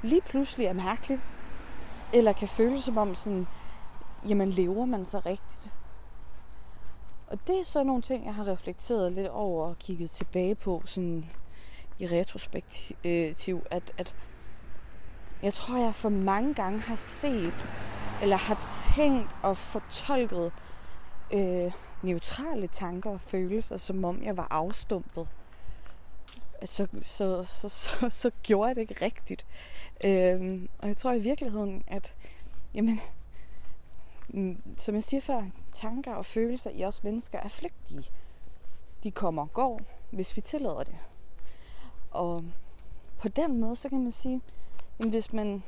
lige 0.05 0.21
pludselig 0.21 0.65
er 0.65 0.73
mærkeligt, 0.73 1.21
eller 2.13 2.33
kan 2.33 2.47
føles 2.47 2.83
som 2.83 2.97
om 2.97 3.15
sådan, 3.15 3.47
jamen 4.29 4.49
lever 4.49 4.85
man 4.85 5.05
så 5.05 5.19
rigtigt? 5.19 5.73
Og 7.27 7.39
det 7.47 7.59
er 7.59 7.63
så 7.63 7.83
nogle 7.83 8.01
ting, 8.01 8.25
jeg 8.25 8.35
har 8.35 8.47
reflekteret 8.47 9.11
lidt 9.11 9.27
over 9.27 9.67
og 9.67 9.79
kigget 9.79 10.11
tilbage 10.11 10.55
på 10.55 10.81
sådan 10.85 11.25
i 11.99 12.07
retrospektiv, 12.07 13.61
at, 13.71 13.93
at 13.97 14.15
jeg 15.41 15.53
tror, 15.53 15.77
jeg 15.77 15.95
for 15.95 16.09
mange 16.09 16.53
gange 16.53 16.79
har 16.79 16.95
set, 16.95 17.53
eller 18.21 18.37
har 18.37 18.87
tænkt 18.95 19.35
og 19.43 19.57
fortolket 19.57 20.51
øh, 21.33 21.71
neutrale 22.01 22.67
tanker 22.67 23.09
og 23.09 23.21
følelser, 23.21 23.77
som 23.77 24.05
om 24.05 24.23
jeg 24.23 24.37
var 24.37 24.47
afstumpet. 24.49 25.27
Så, 26.65 26.88
så, 27.01 27.43
så, 27.43 27.69
så, 27.69 28.10
så 28.10 28.32
gjorde 28.43 28.67
jeg 28.67 28.75
det 28.75 28.82
ikke 28.82 29.06
rigtigt. 29.06 29.45
Øhm, 30.06 30.69
og 30.80 30.88
jeg 30.88 30.97
tror 30.97 31.13
i 31.13 31.19
virkeligheden, 31.19 31.84
at 31.88 32.13
jamen, 32.73 32.99
mm, 34.28 34.58
som 34.78 34.95
jeg 34.95 35.04
siger 35.04 35.21
før, 35.21 35.43
tanker 35.73 36.13
og 36.13 36.25
følelser 36.25 36.69
i 36.69 36.86
os 36.86 37.04
mennesker 37.04 37.39
er 37.39 37.47
flygtige. 37.47 38.04
De 39.04 39.12
kommer 39.12 39.41
og 39.41 39.54
går, 39.54 39.82
hvis 40.12 40.36
vi 40.36 40.41
tillader 40.41 40.84
det. 40.84 40.97
Og 42.12 42.43
på 43.17 43.28
den 43.28 43.60
måde, 43.60 43.75
så 43.75 43.89
kan 43.89 44.04
man 44.04 44.12
sige, 44.12 44.41
jamen, 44.99 45.12
hvis 45.12 45.34
man 45.34 45.63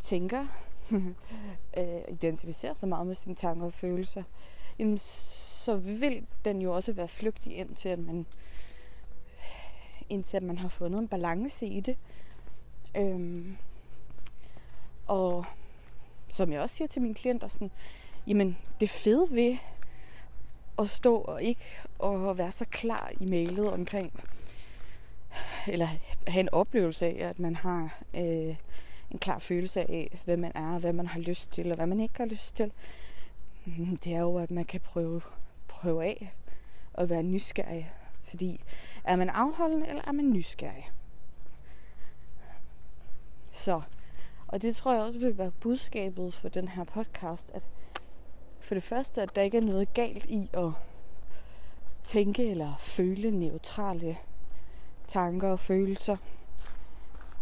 tænker, 0.00 0.46
øh, 1.78 2.02
identificerer 2.08 2.74
sig 2.74 2.88
meget 2.88 3.06
med 3.06 3.14
sine 3.14 3.34
tanker 3.34 3.66
og 3.66 3.72
følelser, 3.72 4.22
jamen, 4.78 4.98
så 4.98 5.76
vil 5.76 6.26
den 6.44 6.62
jo 6.62 6.74
også 6.74 6.92
være 6.92 7.08
flygtig 7.08 7.56
indtil 7.56 7.88
at 7.88 7.98
man 7.98 8.26
indtil 10.12 10.36
at 10.36 10.42
man 10.42 10.58
har 10.58 10.68
fundet 10.68 10.98
en 10.98 11.08
balance 11.08 11.66
i 11.66 11.80
det. 11.80 11.96
Øhm, 12.96 13.56
og 15.06 15.44
som 16.28 16.52
jeg 16.52 16.60
også 16.60 16.76
siger 16.76 16.88
til 16.88 17.02
mine 17.02 17.14
klienter, 17.14 17.48
sådan, 17.48 17.70
jamen 18.26 18.58
det 18.80 18.90
fede 18.90 19.28
ved 19.30 19.56
at 20.78 20.90
stå 20.90 21.16
og 21.16 21.42
ikke 21.42 21.64
og 21.98 22.38
være 22.38 22.50
så 22.50 22.64
klar 22.64 23.10
i 23.20 23.26
mailet 23.26 23.72
omkring, 23.72 24.12
eller 25.68 25.88
have 26.26 26.40
en 26.40 26.48
oplevelse 26.52 27.06
af, 27.06 27.28
at 27.28 27.38
man 27.38 27.56
har 27.56 28.02
øh, 28.16 28.56
en 29.10 29.18
klar 29.18 29.38
følelse 29.38 29.80
af, 29.80 30.20
hvad 30.24 30.36
man 30.36 30.52
er, 30.54 30.78
hvad 30.78 30.92
man 30.92 31.06
har 31.06 31.20
lyst 31.20 31.52
til, 31.52 31.70
og 31.70 31.76
hvad 31.76 31.86
man 31.86 32.00
ikke 32.00 32.14
har 32.16 32.26
lyst 32.26 32.56
til. 32.56 32.72
Mm, 33.64 33.96
det 33.96 34.14
er 34.14 34.20
jo, 34.20 34.38
at 34.38 34.50
man 34.50 34.64
kan 34.64 34.80
prøve, 34.80 35.20
prøve 35.68 36.04
af 36.04 36.32
at 36.94 37.10
være 37.10 37.22
nysgerrig. 37.22 37.92
Fordi 38.22 38.64
er 39.04 39.16
man 39.16 39.28
afholdende, 39.30 39.88
eller 39.88 40.02
er 40.06 40.12
man 40.12 40.30
nysgerrig? 40.30 40.90
Så, 43.50 43.80
og 44.48 44.62
det 44.62 44.76
tror 44.76 44.92
jeg 44.92 45.02
også 45.02 45.18
vil 45.18 45.38
være 45.38 45.50
budskabet 45.50 46.34
for 46.34 46.48
den 46.48 46.68
her 46.68 46.84
podcast, 46.84 47.50
at 47.54 47.62
for 48.60 48.74
det 48.74 48.82
første, 48.82 49.22
at 49.22 49.36
der 49.36 49.42
ikke 49.42 49.56
er 49.56 49.62
noget 49.62 49.94
galt 49.94 50.24
i 50.24 50.50
at 50.52 50.70
tænke 52.04 52.50
eller 52.50 52.76
føle 52.78 53.30
neutrale 53.30 54.16
tanker 55.08 55.48
og 55.48 55.60
følelser. 55.60 56.16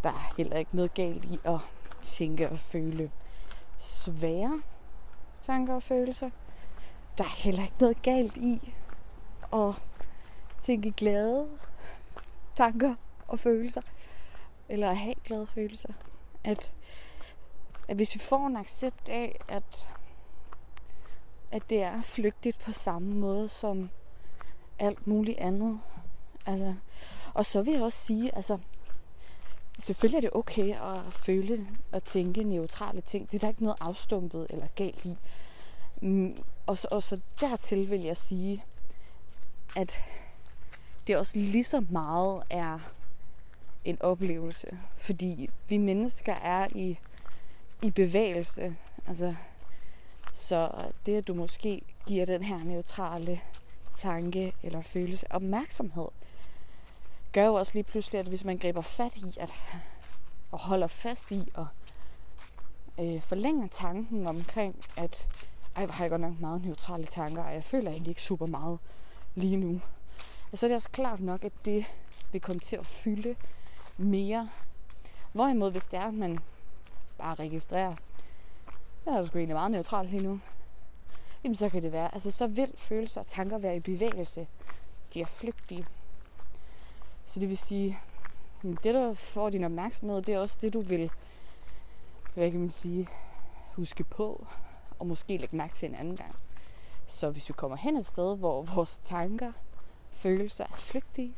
Der 0.03 0.09
er 0.09 0.35
heller 0.37 0.57
ikke 0.57 0.77
noget 0.77 0.95
galt 0.95 1.25
i 1.25 1.39
at 1.45 1.61
tænke 2.03 2.51
og 2.51 2.59
føle 2.59 3.11
svære 3.77 4.63
tanker 5.43 5.75
og 5.75 5.83
følelser. 5.83 6.31
Der 7.19 7.25
er 7.25 7.43
heller 7.43 7.63
ikke 7.63 7.81
noget 7.81 8.03
galt 8.03 8.37
i 8.37 8.75
at 9.53 9.90
tænke 10.61 10.91
glade 10.91 11.49
tanker 12.57 12.95
og 13.29 13.39
følelser. 13.39 13.83
Eller 14.69 14.91
at 14.91 14.97
have 14.97 15.15
glade 15.25 15.47
følelser. 15.47 15.93
At, 16.45 16.73
at 17.89 17.97
hvis 17.97 18.15
vi 18.15 18.21
får 18.21 18.47
en 18.47 18.57
accept 18.57 19.09
af, 19.09 19.41
at, 19.49 19.89
at 21.51 21.63
det 21.71 21.83
er 21.83 22.03
flygtigt 22.03 22.59
på 22.59 22.73
samme 22.73 23.15
måde 23.15 23.49
som 23.49 23.91
alt 24.79 25.07
muligt 25.07 25.39
andet. 25.39 25.81
Altså, 26.47 26.75
og 27.35 27.47
så 27.47 27.63
vil 27.63 27.75
jeg 27.75 27.83
også 27.83 27.99
sige, 27.99 28.37
altså, 28.37 28.59
selvfølgelig 29.79 30.17
er 30.17 30.21
det 30.21 30.31
okay 30.33 30.75
at 30.75 31.13
føle 31.13 31.67
og 31.93 32.05
tænke 32.05 32.43
neutrale 32.43 33.01
ting. 33.01 33.31
Det 33.31 33.35
er 33.37 33.41
der 33.41 33.49
ikke 33.49 33.63
noget 33.63 33.79
afstumpet 33.81 34.47
eller 34.51 34.67
galt 34.75 35.05
i. 35.05 35.17
Mm, 36.03 36.43
og 36.67 36.79
så, 36.79 36.89
og 36.91 37.03
så 37.03 37.21
dertil 37.41 37.91
vil 37.91 38.01
jeg 38.01 38.17
sige, 38.17 38.65
at 39.77 40.03
det 41.11 41.19
også 41.19 41.39
lige 41.39 41.65
så 41.65 41.85
meget 41.89 42.43
er 42.51 42.79
en 43.85 44.03
oplevelse. 44.03 44.79
Fordi 44.97 45.51
vi 45.69 45.77
mennesker 45.77 46.35
er 46.35 46.69
i, 46.75 46.99
i 47.83 47.91
bevægelse. 47.91 48.77
Altså, 49.07 49.35
så 50.33 50.71
det, 51.07 51.17
at 51.17 51.29
du 51.29 51.35
måske 51.35 51.83
giver 52.07 52.27
den 52.27 52.43
her 52.43 52.65
neutrale 52.65 53.41
tanke 53.95 54.53
eller 54.63 54.83
følelse 54.83 55.27
opmærksomhed, 55.31 56.09
gør 57.33 57.45
jo 57.45 57.55
også 57.55 57.73
lige 57.75 57.85
pludselig, 57.85 58.21
at 58.21 58.27
hvis 58.27 58.45
man 58.45 58.59
griber 58.59 58.81
fat 58.81 59.17
i 59.17 59.37
at, 59.41 59.55
og 60.51 60.59
holder 60.59 60.87
fast 60.87 61.33
i 61.33 61.51
og 61.55 61.67
øh, 63.01 63.23
forlænger 63.23 63.69
tanken 63.69 64.27
omkring, 64.27 64.77
at 64.97 65.29
ej, 65.77 65.87
har 65.87 66.05
jeg 66.05 66.11
godt 66.11 66.23
nok 66.23 66.41
meget 66.41 66.65
neutrale 66.65 67.05
tanker, 67.05 67.43
og 67.43 67.55
jeg 67.55 67.65
føler 67.65 67.91
egentlig 67.91 68.11
ikke 68.11 68.23
super 68.23 68.47
meget 68.47 68.79
lige 69.35 69.57
nu 69.57 69.81
ja, 70.53 70.57
så 70.57 70.67
er 70.67 70.69
det 70.69 70.77
også 70.77 70.91
klart 70.91 71.21
nok, 71.21 71.45
at 71.45 71.53
det 71.65 71.85
vil 72.33 72.41
komme 72.41 72.61
til 72.61 72.77
at 72.77 72.87
fylde 72.87 73.37
mere. 73.97 74.49
Hvorimod, 75.33 75.71
hvis 75.71 75.85
det 75.85 75.99
er, 75.99 76.07
at 76.07 76.15
man 76.15 76.39
bare 77.19 77.35
registrerer, 77.35 77.95
jeg 79.07 79.15
er 79.15 79.25
sgu 79.25 79.39
egentlig 79.39 79.57
meget 79.57 79.71
neutral 79.71 80.07
lige 80.07 80.23
nu, 80.23 80.41
jamen 81.45 81.55
så 81.55 81.69
kan 81.69 81.83
det 81.83 81.93
være, 81.93 82.15
altså 82.15 82.31
så 82.31 82.47
vil 82.47 82.73
følelser 82.77 83.21
og 83.21 83.27
tanker 83.27 83.59
være 83.59 83.77
i 83.77 83.81
bevægelse. 83.81 84.47
De 85.15 85.21
er 85.21 85.27
flygtige. 85.27 85.87
Så 87.25 87.41
det 87.41 87.49
vil 87.49 87.59
sige, 87.59 87.99
det 88.63 88.95
der 88.95 89.15
får 89.15 89.51
din 89.51 89.65
opmærksomhed, 89.65 90.23
det 90.23 90.35
er 90.35 90.39
også 90.39 90.59
det, 90.63 90.73
du 90.73 90.81
vil, 90.81 91.11
hvad 92.35 92.51
kan 92.51 92.61
man 92.61 92.71
sige, 92.71 93.09
huske 93.77 94.05
på, 94.05 94.47
og 94.99 95.07
måske 95.07 95.37
lægge 95.37 95.57
mærke 95.57 95.75
til 95.75 95.89
en 95.89 95.95
anden 95.95 96.17
gang. 96.17 96.37
Så 97.07 97.31
hvis 97.31 97.49
vi 97.49 97.53
kommer 97.53 97.77
hen 97.77 97.97
et 97.97 98.07
sted, 98.07 98.37
hvor 98.37 98.63
vores 98.63 99.03
tanker, 99.05 99.53
følelser 100.13 100.65
er 100.65 100.77
flygtige, 100.77 101.35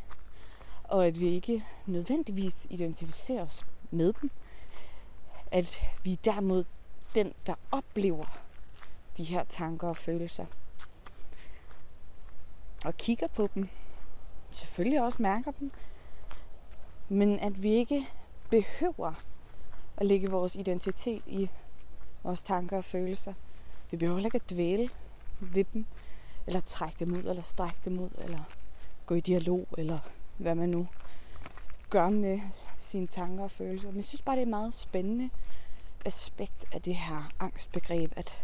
og 0.85 1.06
at 1.06 1.20
vi 1.20 1.28
ikke 1.28 1.64
nødvendigvis 1.87 2.66
identificerer 2.70 3.42
os 3.42 3.66
med 3.90 4.12
dem, 4.22 4.30
at 5.50 5.85
vi 6.04 6.14
derimod 6.14 6.64
den, 7.14 7.32
der 7.46 7.54
oplever 7.70 8.42
de 9.16 9.24
her 9.24 9.44
tanker 9.44 9.88
og 9.88 9.96
følelser, 9.96 10.46
og 12.85 12.96
kigger 12.96 13.26
på 13.26 13.48
dem, 13.54 13.68
selvfølgelig 14.50 15.02
også 15.02 15.22
mærker 15.22 15.50
dem, 15.50 15.70
men 17.08 17.38
at 17.38 17.62
vi 17.62 17.70
ikke 17.70 18.06
behøver 18.50 19.22
at 19.96 20.06
lægge 20.06 20.30
vores 20.30 20.54
identitet 20.54 21.22
i 21.26 21.50
vores 22.22 22.42
tanker 22.42 22.76
og 22.76 22.85
følelser. 22.85 23.35
Vi 23.90 23.96
behøver 23.96 24.18
ikke 24.18 24.37
at 24.37 24.50
dvæle 24.50 24.90
ved 25.40 25.64
dem, 25.64 25.87
eller 26.46 26.61
trække 26.61 26.96
dem 26.98 27.12
ud, 27.12 27.22
eller 27.22 27.42
strække 27.42 27.78
dem 27.85 28.00
ud, 28.00 28.11
eller 28.18 28.38
gå 29.12 29.16
i 29.16 29.20
dialog, 29.20 29.68
eller 29.79 29.98
hvad 30.37 30.55
man 30.55 30.68
nu 30.68 30.88
gør 31.90 32.11
med 32.11 32.40
sine 32.79 33.07
tanker 33.07 33.44
og 33.44 33.51
følelser. 33.51 33.88
Men 33.88 33.96
jeg 33.96 34.05
synes 34.05 34.22
bare, 34.22 34.37
det 34.37 34.40
er 34.40 34.46
et 34.46 34.48
meget 34.48 34.75
spændende 34.75 35.31
aspekt 36.05 36.64
af 36.75 36.83
det 36.83 36.96
her 36.96 37.33
angstbegreb, 37.40 38.12
at, 38.16 38.42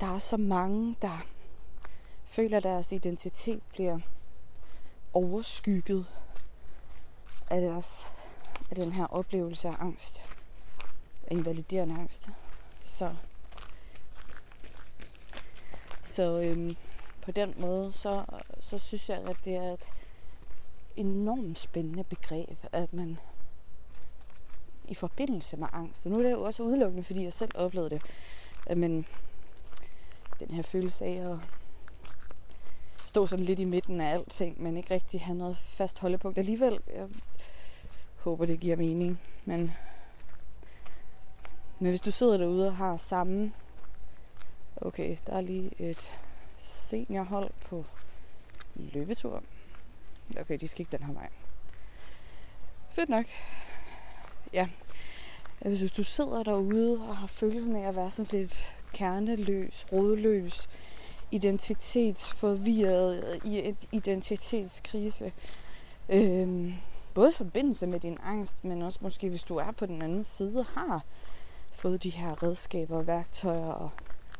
der 0.00 0.14
er 0.14 0.18
så 0.18 0.36
mange, 0.36 0.96
der 1.02 1.26
føler, 2.24 2.56
at 2.56 2.62
deres 2.62 2.92
identitet 2.92 3.62
bliver 3.72 3.98
overskygget 5.12 6.06
af, 7.50 7.60
deres, 7.60 8.06
af 8.70 8.76
den 8.76 8.92
her 8.92 9.06
oplevelse 9.06 9.68
af 9.68 9.76
angst. 9.78 10.20
Invaliderende 11.30 11.94
angst. 11.94 12.28
Så, 12.82 13.14
så 16.02 16.42
øhm, 16.44 16.76
på 17.22 17.32
den 17.32 17.54
måde, 17.58 17.92
så, 17.92 18.24
så 18.60 18.78
synes 18.78 19.08
jeg, 19.08 19.18
at 19.18 19.36
det 19.44 19.56
er 19.56 19.72
et 19.72 19.84
enormt 20.96 21.58
spændende 21.58 22.04
begreb, 22.04 22.58
at 22.72 22.92
man 22.92 23.18
i 24.88 24.94
forbindelse 24.94 25.56
med 25.56 25.68
angst, 25.72 26.06
og 26.06 26.12
nu 26.12 26.18
er 26.18 26.22
det 26.22 26.30
jo 26.30 26.42
også 26.42 26.62
udelukkende, 26.62 27.04
fordi 27.04 27.24
jeg 27.24 27.32
selv 27.32 27.50
oplevede 27.54 27.90
det, 27.90 28.02
men 28.76 29.06
den 30.40 30.50
her 30.50 30.62
følelse 30.62 31.04
af 31.04 31.30
at 31.30 31.38
stå 33.04 33.26
sådan 33.26 33.44
lidt 33.44 33.58
i 33.58 33.64
midten 33.64 34.00
af 34.00 34.14
alting, 34.14 34.62
men 34.62 34.76
ikke 34.76 34.94
rigtig 34.94 35.20
have 35.20 35.38
noget 35.38 35.56
fast 35.56 35.98
holdepunkt 35.98 36.38
alligevel. 36.38 36.80
Jeg 36.94 37.08
håber, 38.16 38.46
det 38.46 38.60
giver 38.60 38.76
mening. 38.76 39.20
Men, 39.44 39.72
men 41.78 41.88
hvis 41.90 42.00
du 42.00 42.10
sidder 42.10 42.36
derude 42.36 42.66
og 42.66 42.76
har 42.76 42.96
samme... 42.96 43.52
Okay, 44.76 45.16
der 45.26 45.32
er 45.32 45.40
lige 45.40 45.70
et 45.78 46.20
seniorhold 46.62 47.50
på 47.60 47.84
løbetur. 48.74 49.42
Okay, 50.40 50.58
de 50.60 50.68
skal 50.68 50.80
ikke 50.80 50.96
den 50.96 51.06
her 51.06 51.12
vej. 51.12 51.28
Fedt 52.90 53.08
nok. 53.08 53.24
Ja. 54.52 54.68
hvis 55.60 55.92
du 55.92 56.04
sidder 56.04 56.42
derude 56.42 57.08
og 57.08 57.16
har 57.16 57.26
følelsen 57.26 57.76
af 57.76 57.88
at 57.88 57.96
være 57.96 58.10
sådan 58.10 58.40
lidt 58.40 58.74
kerneløs, 58.92 59.86
rodløs, 59.92 60.68
identitetsforvirret, 61.30 63.40
i 63.44 63.74
identitetskrise, 63.92 65.32
øhm, 66.08 66.74
både 67.14 67.30
i 67.30 67.34
forbindelse 67.34 67.86
med 67.86 68.00
din 68.00 68.18
angst, 68.22 68.64
men 68.64 68.82
også 68.82 68.98
måske 69.02 69.28
hvis 69.28 69.42
du 69.42 69.56
er 69.56 69.70
på 69.70 69.86
den 69.86 70.02
anden 70.02 70.24
side, 70.24 70.64
har 70.74 71.04
fået 71.72 72.02
de 72.02 72.10
her 72.10 72.42
redskaber 72.42 72.96
og 72.96 73.06
værktøjer, 73.06 73.72
og 73.72 73.90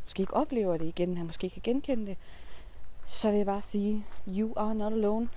måske 0.02 0.20
ikke 0.20 0.34
oplever 0.34 0.76
det 0.76 0.86
igen, 0.86 1.16
han 1.16 1.26
måske 1.26 1.50
kan 1.50 1.62
genkende 1.64 2.06
det, 2.06 2.16
så 3.04 3.30
vil 3.30 3.36
jeg 3.36 3.46
bare 3.46 3.60
sige, 3.60 4.06
you 4.28 4.52
are 4.56 4.74
not 4.74 4.92
alone. 4.92 5.28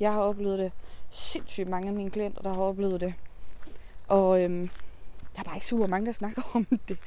Jeg 0.00 0.12
har 0.12 0.20
oplevet 0.20 0.58
det. 0.58 0.72
Sindssygt 1.10 1.68
mange 1.68 1.88
af 1.88 1.94
mine 1.94 2.10
klienter, 2.10 2.42
der 2.42 2.52
har 2.52 2.62
oplevet 2.62 3.00
det. 3.00 3.14
Og 4.08 4.42
øhm, 4.42 4.70
der 5.34 5.40
er 5.40 5.44
bare 5.44 5.56
ikke 5.56 5.66
super 5.66 5.86
mange, 5.86 6.06
der 6.06 6.12
snakker 6.12 6.42
om 6.54 6.66
det. 6.88 6.98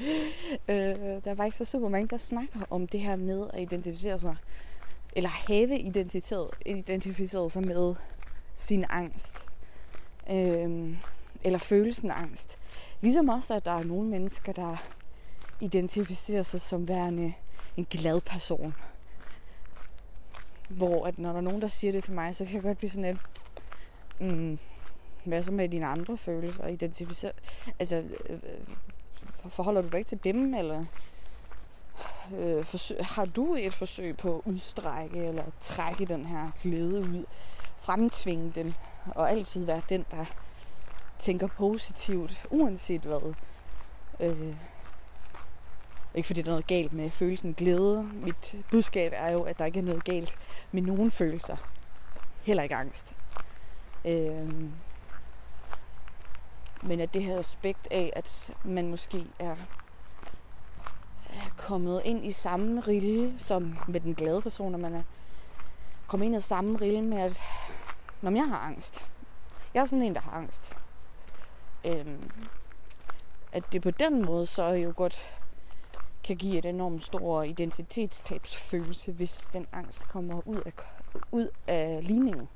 Øh, 0.67 1.23
der 1.23 1.31
er 1.31 1.35
bare 1.35 1.47
ikke 1.47 1.57
så 1.57 1.65
super 1.65 1.89
mange, 1.89 2.07
der 2.07 2.17
snakker 2.17 2.59
om 2.69 2.87
det 2.87 2.99
her 2.99 3.15
med 3.15 3.47
at 3.53 3.61
identificere 3.61 4.19
sig, 4.19 4.35
eller 5.15 5.29
have 5.29 5.79
identificeret, 5.79 6.49
identificeret 6.65 7.51
sig 7.51 7.65
med 7.65 7.95
sin 8.55 8.85
angst. 8.89 9.43
Øh, 10.31 10.97
eller 11.43 11.59
følelsen 11.59 12.11
af 12.11 12.21
angst. 12.21 12.57
Ligesom 13.01 13.29
også, 13.29 13.53
at 13.53 13.65
der 13.65 13.71
er 13.71 13.83
nogle 13.83 14.09
mennesker, 14.09 14.51
der 14.51 14.77
identificerer 15.59 16.43
sig 16.43 16.61
som 16.61 16.87
værende 16.87 17.33
en 17.77 17.87
glad 17.89 18.21
person. 18.21 18.75
Hvor 20.69 21.05
at 21.05 21.19
når 21.19 21.29
der 21.29 21.37
er 21.37 21.41
nogen, 21.41 21.61
der 21.61 21.67
siger 21.67 21.91
det 21.91 22.03
til 22.03 22.13
mig, 22.13 22.35
så 22.35 22.45
kan 22.45 22.53
jeg 22.53 22.63
godt 22.63 22.77
blive 22.77 22.89
sådan 22.89 23.15
lidt, 23.15 23.19
mm, 24.19 24.59
hvad 25.23 25.43
så 25.43 25.51
med 25.51 25.69
dine 25.69 25.87
andre 25.87 26.17
følelser? 26.17 26.67
Identificere, 26.67 27.31
altså, 27.79 28.03
øh, 28.29 28.39
forholder 29.49 29.81
du 29.81 29.87
dig 29.87 29.97
ikke 29.97 30.07
til 30.07 30.23
dem, 30.23 30.53
eller 30.53 30.85
øh, 32.37 32.65
forsøg, 32.65 32.97
har 33.05 33.25
du 33.25 33.55
et 33.55 33.73
forsøg 33.73 34.17
på 34.17 34.35
at 34.35 34.41
udstrække 34.45 35.25
eller 35.25 35.43
trække 35.59 36.05
den 36.05 36.25
her 36.25 36.49
glæde 36.61 37.01
ud, 37.01 37.25
fremtvinge 37.77 38.51
den, 38.55 38.75
og 39.05 39.31
altid 39.31 39.65
være 39.65 39.81
den, 39.89 40.05
der 40.11 40.25
tænker 41.19 41.47
positivt, 41.47 42.45
uanset 42.49 43.01
hvad. 43.01 43.33
Øh, 44.19 44.55
ikke 46.15 46.27
fordi 46.27 46.41
der 46.41 46.47
er 46.47 46.51
noget 46.51 46.67
galt 46.67 46.93
med 46.93 47.09
følelsen 47.09 47.53
glæde. 47.53 48.03
Mit 48.03 48.55
budskab 48.71 49.11
er 49.15 49.31
jo, 49.31 49.43
at 49.43 49.59
der 49.59 49.65
ikke 49.65 49.79
er 49.79 49.83
noget 49.83 50.03
galt 50.03 50.35
med 50.71 50.81
nogen 50.81 51.11
følelser. 51.11 51.55
Heller 52.41 52.63
ikke 52.63 52.75
angst. 52.75 53.15
Øh, 54.05 54.53
men 56.83 56.99
at 56.99 57.13
det 57.13 57.23
her 57.23 57.39
aspekt 57.39 57.87
af, 57.91 58.13
at 58.15 58.53
man 58.63 58.89
måske 58.89 59.25
er 59.39 59.55
kommet 61.57 62.01
ind 62.05 62.25
i 62.25 62.31
samme 62.31 62.81
rille 62.81 63.33
som 63.37 63.77
med 63.87 63.99
den 63.99 64.15
glade 64.15 64.41
person, 64.41 64.73
og 64.73 64.79
man 64.79 64.93
er 64.93 65.03
kommet 66.07 66.25
ind 66.25 66.35
i 66.35 66.41
samme 66.41 66.77
rille 66.77 67.01
med, 67.01 67.17
at 67.17 67.43
når 68.21 68.31
jeg 68.31 68.47
har 68.47 68.57
angst, 68.57 69.05
jeg 69.73 69.81
er 69.81 69.85
sådan 69.85 70.03
en, 70.03 70.15
der 70.15 70.21
har 70.21 70.31
angst, 70.31 70.75
øhm, 71.85 72.31
at 73.51 73.63
det 73.71 73.81
på 73.81 73.91
den 73.91 74.25
måde 74.25 74.45
så 74.45 74.63
jo 74.63 74.93
godt 74.95 75.38
kan 76.23 76.35
give 76.35 76.57
et 76.57 76.65
enormt 76.65 77.03
stor 77.03 77.43
identitetstabsfølelse, 77.43 79.11
hvis 79.11 79.49
den 79.53 79.67
angst 79.71 80.07
kommer 80.07 80.47
ud 80.47 80.61
af, 80.65 80.73
ud 81.31 81.47
af 81.67 82.07
ligningen, 82.07 82.49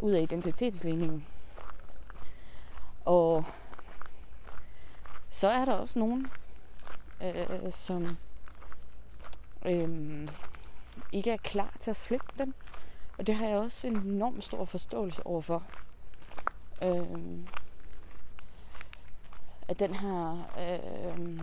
ud 0.00 0.12
af 0.12 0.22
identitetsligningen. 0.22 1.26
Og 3.04 3.44
så 5.28 5.48
er 5.48 5.64
der 5.64 5.72
også 5.72 5.98
nogen, 5.98 6.26
øh, 7.22 7.70
som 7.70 8.06
øh, 9.66 10.28
ikke 11.12 11.30
er 11.30 11.36
klar 11.36 11.74
til 11.80 11.90
at 11.90 11.96
slippe 11.96 12.32
den. 12.38 12.54
Og 13.18 13.26
det 13.26 13.34
har 13.34 13.46
jeg 13.46 13.58
også 13.58 13.86
en 13.86 13.96
enorm 13.96 14.40
stor 14.40 14.64
forståelse 14.64 15.26
overfor. 15.26 15.62
Øh, 16.82 17.38
at 19.68 19.78
den 19.78 19.94
her 19.94 20.46
øh, 20.60 21.40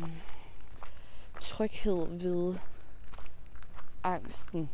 tryghed 1.41 2.07
ved 2.07 2.55
angsten. 4.03 4.69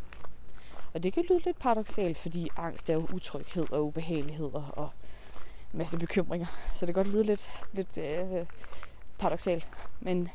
Og 0.93 1.03
det 1.03 1.13
kan 1.13 1.25
lyde 1.29 1.39
lidt 1.45 1.59
paradoxalt, 1.59 2.17
fordi 2.17 2.49
angst 2.57 2.89
er 2.89 2.93
jo 2.93 3.07
utryghed 3.13 3.71
og 3.71 3.85
ubehageligheder 3.85 4.63
og 4.63 4.89
masse 5.71 5.97
bekymringer. 5.97 6.47
Så 6.73 6.85
det 6.85 6.95
kan 6.95 7.03
godt 7.03 7.13
lyde 7.13 7.23
lidt, 7.23 7.51
lidt 7.73 7.97
øh, 7.97 8.45
paradoxalt. 9.17 9.67
Men 9.99 10.29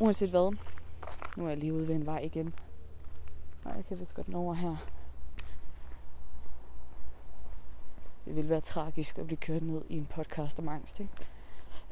uanset 0.00 0.30
hvad, 0.30 0.56
nu 1.36 1.44
er 1.44 1.48
jeg 1.48 1.58
lige 1.58 1.72
ude 1.72 1.88
ved 1.88 1.94
en 1.94 2.06
vej 2.06 2.18
igen. 2.18 2.54
Nej, 3.64 3.74
jeg 3.74 3.84
kan 3.84 4.00
vist 4.00 4.14
godt 4.14 4.28
nå 4.28 4.38
over 4.38 4.54
her. 4.54 4.76
Det 8.24 8.36
ville 8.36 8.50
være 8.50 8.60
tragisk 8.60 9.18
at 9.18 9.26
blive 9.26 9.38
kørt 9.38 9.62
ned 9.62 9.82
i 9.88 9.96
en 9.96 10.06
podcast 10.06 10.58
om 10.58 10.68
angst, 10.68 11.00
ikke? 11.00 11.12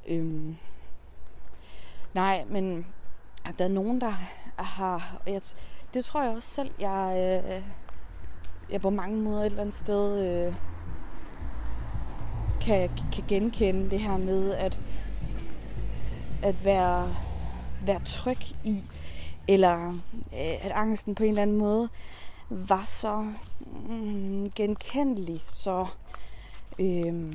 Øhm, 0.07 0.57
nej, 2.15 2.45
men 2.49 2.87
der 3.59 3.65
er 3.65 3.69
nogen, 3.69 4.01
der 4.01 4.13
har... 4.57 5.21
Jeg, 5.27 5.41
det 5.95 6.05
tror 6.05 6.23
jeg 6.23 6.33
også 6.33 6.49
selv, 6.49 6.71
jeg, 6.81 7.43
øh, 7.47 7.63
jeg 8.71 8.81
på 8.81 8.91
mange 8.91 9.21
måder 9.21 9.41
et 9.41 9.47
eller 9.47 9.61
andet 9.61 9.75
sted 9.75 10.27
øh, 10.27 10.55
kan, 12.61 12.91
kan 13.13 13.25
genkende 13.29 13.91
det 13.91 14.01
her 14.01 14.17
med 14.17 14.55
at, 14.55 14.81
at 16.43 16.65
være, 16.65 17.15
være 17.87 18.01
tryg 18.05 18.39
i, 18.65 18.85
eller 19.49 19.89
øh, 20.33 20.67
at 20.67 20.73
angsten 20.73 21.15
på 21.15 21.23
en 21.23 21.29
eller 21.29 21.43
anden 21.43 21.57
måde 21.57 21.89
var 22.51 22.83
så 22.85 23.33
mm, 23.89 24.51
genkendelig, 24.51 25.45
så 25.49 25.87
øh, 26.79 27.35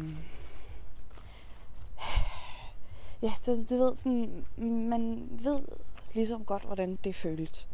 ja, 3.22 3.32
så, 3.44 3.66
du 3.70 3.78
ved, 3.78 3.96
sådan, 3.96 4.46
man 4.58 5.30
ved 5.32 5.60
ligesom 6.16 6.46
godt, 6.46 6.64
hvordan 6.64 7.00
det 7.04 7.16
føles. 7.16 7.68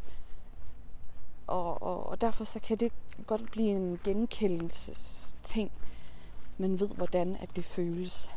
Og, 1.47 1.81
og, 1.81 2.09
og 2.09 2.21
derfor 2.21 2.43
så 2.43 2.59
kan 2.59 2.77
det 2.77 2.91
godt 3.27 3.51
blive 3.51 3.69
en 3.69 3.99
genkendelsesting. 4.03 5.71
Man 6.57 6.79
ved, 6.79 6.89
hvordan 6.95 7.35
at 7.35 7.55
det 7.55 7.65
føles. 7.65 8.31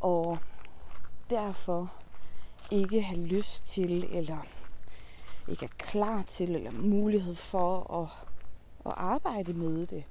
Og 0.00 0.38
derfor 1.30 1.92
ikke 2.70 3.02
have 3.02 3.20
lyst 3.20 3.66
til, 3.66 4.16
eller 4.16 4.38
ikke 5.48 5.64
er 5.64 5.76
klar 5.78 6.22
til, 6.22 6.54
eller 6.54 6.70
mulighed 6.70 7.34
for 7.34 7.94
at, 8.02 8.08
at 8.86 8.92
arbejde 8.96 9.52
med 9.52 9.86
det. 9.86 10.04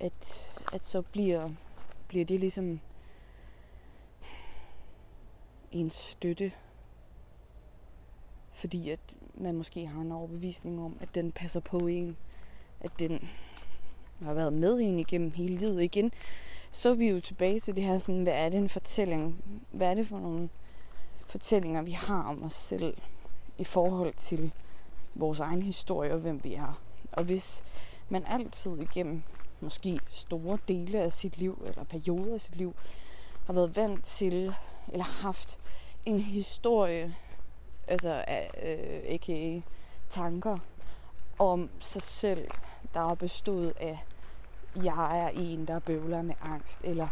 At, 0.00 0.50
at 0.72 0.84
så 0.84 1.02
bliver, 1.02 1.50
bliver 2.08 2.24
det 2.24 2.40
ligesom 2.40 2.80
en 5.72 5.90
støtte. 5.90 6.52
Fordi 8.54 8.90
at 8.90 9.00
man 9.34 9.54
måske 9.54 9.86
har 9.86 10.00
en 10.00 10.12
overbevisning 10.12 10.84
om, 10.84 10.96
at 11.00 11.14
den 11.14 11.32
passer 11.32 11.60
på 11.60 11.78
en. 11.78 12.16
At 12.80 12.90
den 12.98 13.28
har 14.22 14.34
været 14.34 14.52
med 14.52 14.80
en 14.80 14.98
igennem 14.98 15.30
hele 15.30 15.56
livet. 15.56 15.82
Igen, 15.82 16.12
så 16.70 16.90
er 16.90 16.94
vi 16.94 17.10
jo 17.10 17.20
tilbage 17.20 17.60
til 17.60 17.76
det 17.76 17.84
her, 17.84 17.98
sådan, 17.98 18.22
hvad 18.22 18.32
er 18.32 18.48
det 18.48 18.58
en 18.58 18.68
fortælling? 18.68 19.44
Hvad 19.70 19.90
er 19.90 19.94
det 19.94 20.06
for 20.06 20.18
nogle 20.18 20.48
fortællinger, 21.26 21.82
vi 21.82 21.90
har 21.90 22.22
om 22.22 22.42
os 22.42 22.52
selv 22.52 22.96
i 23.58 23.64
forhold 23.64 24.14
til 24.14 24.52
vores 25.14 25.40
egen 25.40 25.62
historie 25.62 26.12
og 26.12 26.20
hvem 26.20 26.44
vi 26.44 26.54
er. 26.54 26.80
Og 27.12 27.24
hvis 27.24 27.62
man 28.08 28.24
altid 28.26 28.78
igennem 28.78 29.22
måske 29.60 29.98
store 30.10 30.58
dele 30.68 31.00
af 31.00 31.12
sit 31.12 31.38
liv, 31.38 31.62
eller 31.66 31.84
perioder 31.84 32.34
af 32.34 32.40
sit 32.40 32.56
liv, 32.56 32.74
har 33.46 33.52
været 33.52 33.76
vant 33.76 34.04
til, 34.04 34.54
eller 34.92 35.04
haft 35.04 35.58
en 36.06 36.18
historie, 36.18 37.16
altså 37.88 38.24
øh, 38.62 39.02
a.k.a. 39.08 39.60
tanker 40.10 40.58
om 41.38 41.70
sig 41.80 42.02
selv, 42.02 42.50
der 42.94 43.10
er 43.10 43.14
bestået 43.14 43.72
af, 43.80 44.04
jeg 44.82 45.20
er 45.20 45.28
en, 45.28 45.66
der 45.66 45.78
bøvler 45.78 46.22
med 46.22 46.34
angst, 46.42 46.80
eller 46.84 47.08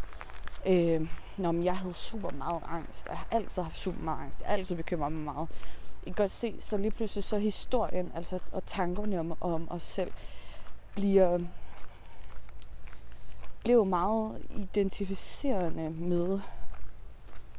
øh, 0.67 1.09
når 1.37 1.63
jeg 1.63 1.77
havde 1.77 1.95
super 1.95 2.31
meget 2.31 2.63
angst, 2.69 3.07
jeg 3.09 3.17
har 3.17 3.29
altid 3.31 3.63
haft 3.63 3.79
super 3.79 4.01
meget 4.01 4.23
angst, 4.23 4.41
jeg 4.41 4.49
har 4.49 4.55
altid 4.55 4.77
bekymret 4.77 5.13
mig 5.13 5.35
meget. 5.35 5.49
I 6.03 6.05
kan 6.05 6.15
godt 6.15 6.31
se, 6.31 6.57
så 6.61 6.77
lige 6.77 6.91
pludselig 6.91 7.25
så 7.25 7.39
historien, 7.39 8.13
altså 8.15 8.39
og 8.53 8.67
tankerne 8.67 9.21
om, 9.21 9.37
om 9.41 9.71
os 9.71 9.83
selv, 9.83 10.13
bliver 10.95 11.39
blev 13.65 13.87
meget 13.87 14.43
identificerende 14.51 15.91
med 15.91 16.41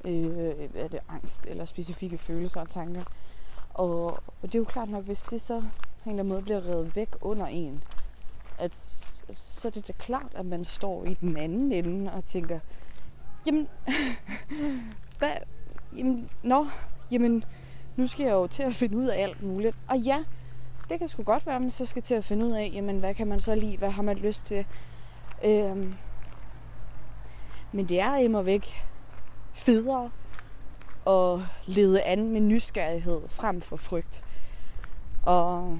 øh, 0.05 0.69
er 0.75 0.87
det 0.87 0.99
angst 1.09 1.45
eller 1.45 1.65
specifikke 1.65 2.17
følelser 2.17 2.61
og 2.61 2.69
tanker. 2.69 3.03
Og, 3.73 4.05
og 4.07 4.43
det 4.43 4.55
er 4.55 4.59
jo 4.59 4.65
klart 4.65 4.89
nok, 4.89 5.03
hvis 5.03 5.21
det 5.21 5.41
så 5.41 5.59
på 5.59 6.09
en 6.09 6.11
eller 6.11 6.23
anden 6.23 6.27
måde 6.27 6.41
bliver 6.41 6.67
revet 6.67 6.95
væk 6.95 7.09
under 7.21 7.45
en, 7.45 7.83
at, 8.57 9.11
at 9.29 9.39
så 9.39 9.67
er 9.67 9.71
det 9.71 9.87
da 9.87 9.93
klart, 9.93 10.31
at 10.35 10.45
man 10.45 10.63
står 10.63 11.05
i 11.05 11.13
den 11.13 11.37
anden 11.37 11.71
ende 11.71 12.13
og 12.13 12.23
tænker, 12.23 12.59
Jamen, 13.45 13.67
hvad? 15.19 15.31
Jamen, 15.97 16.29
nå, 16.43 16.67
jamen, 17.11 17.43
nu 17.95 18.07
skal 18.07 18.23
jeg 18.23 18.33
jo 18.33 18.47
til 18.47 18.63
at 18.63 18.73
finde 18.73 18.97
ud 18.97 19.05
af 19.05 19.23
alt 19.23 19.43
muligt. 19.43 19.75
Og 19.87 19.97
ja, 19.97 20.23
det 20.89 20.99
kan 20.99 21.07
sgu 21.07 21.23
godt 21.23 21.45
være, 21.45 21.55
at 21.55 21.61
man 21.61 21.71
så 21.71 21.85
skal 21.85 22.01
til 22.01 22.15
at 22.15 22.25
finde 22.25 22.45
ud 22.45 22.51
af, 22.51 22.71
jamen, 22.73 22.99
hvad 22.99 23.13
kan 23.13 23.27
man 23.27 23.39
så 23.39 23.55
lide, 23.55 23.77
hvad 23.77 23.89
har 23.89 24.03
man 24.03 24.17
lyst 24.17 24.45
til. 24.45 24.65
Øhm, 25.45 25.93
men 27.71 27.89
det 27.89 27.99
er 27.99 28.17
imod 28.17 28.43
væk 28.43 28.85
federe 29.53 30.11
at 31.07 31.39
lede 31.65 32.01
an 32.01 32.29
med 32.29 32.41
nysgerrighed 32.41 33.21
frem 33.29 33.61
for 33.61 33.75
frygt. 33.75 34.25
Og 35.23 35.79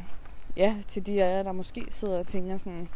ja, 0.58 0.76
til 0.88 1.06
de 1.06 1.24
af 1.24 1.38
jer, 1.38 1.44
der 1.44 1.52
måske 1.52 1.86
sidder 1.90 2.20
og 2.20 2.28
tænker 2.28 2.58
sådan, 2.58 2.90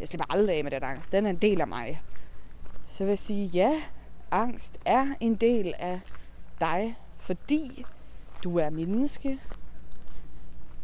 jeg 0.00 0.08
slipper 0.08 0.34
aldrig 0.34 0.56
af 0.56 0.64
med 0.64 0.70
den 0.70 0.82
angst, 0.82 1.12
den 1.12 1.26
er 1.26 1.30
en 1.30 1.36
del 1.36 1.60
af 1.60 1.68
mig. 1.68 2.02
Så 2.86 3.04
vil 3.04 3.10
jeg 3.10 3.18
sige, 3.18 3.46
ja, 3.46 3.82
angst 4.30 4.78
er 4.84 5.06
en 5.20 5.34
del 5.34 5.74
af 5.78 6.00
dig, 6.60 6.98
fordi 7.18 7.84
du 8.44 8.58
er 8.58 8.70
menneske 8.70 9.38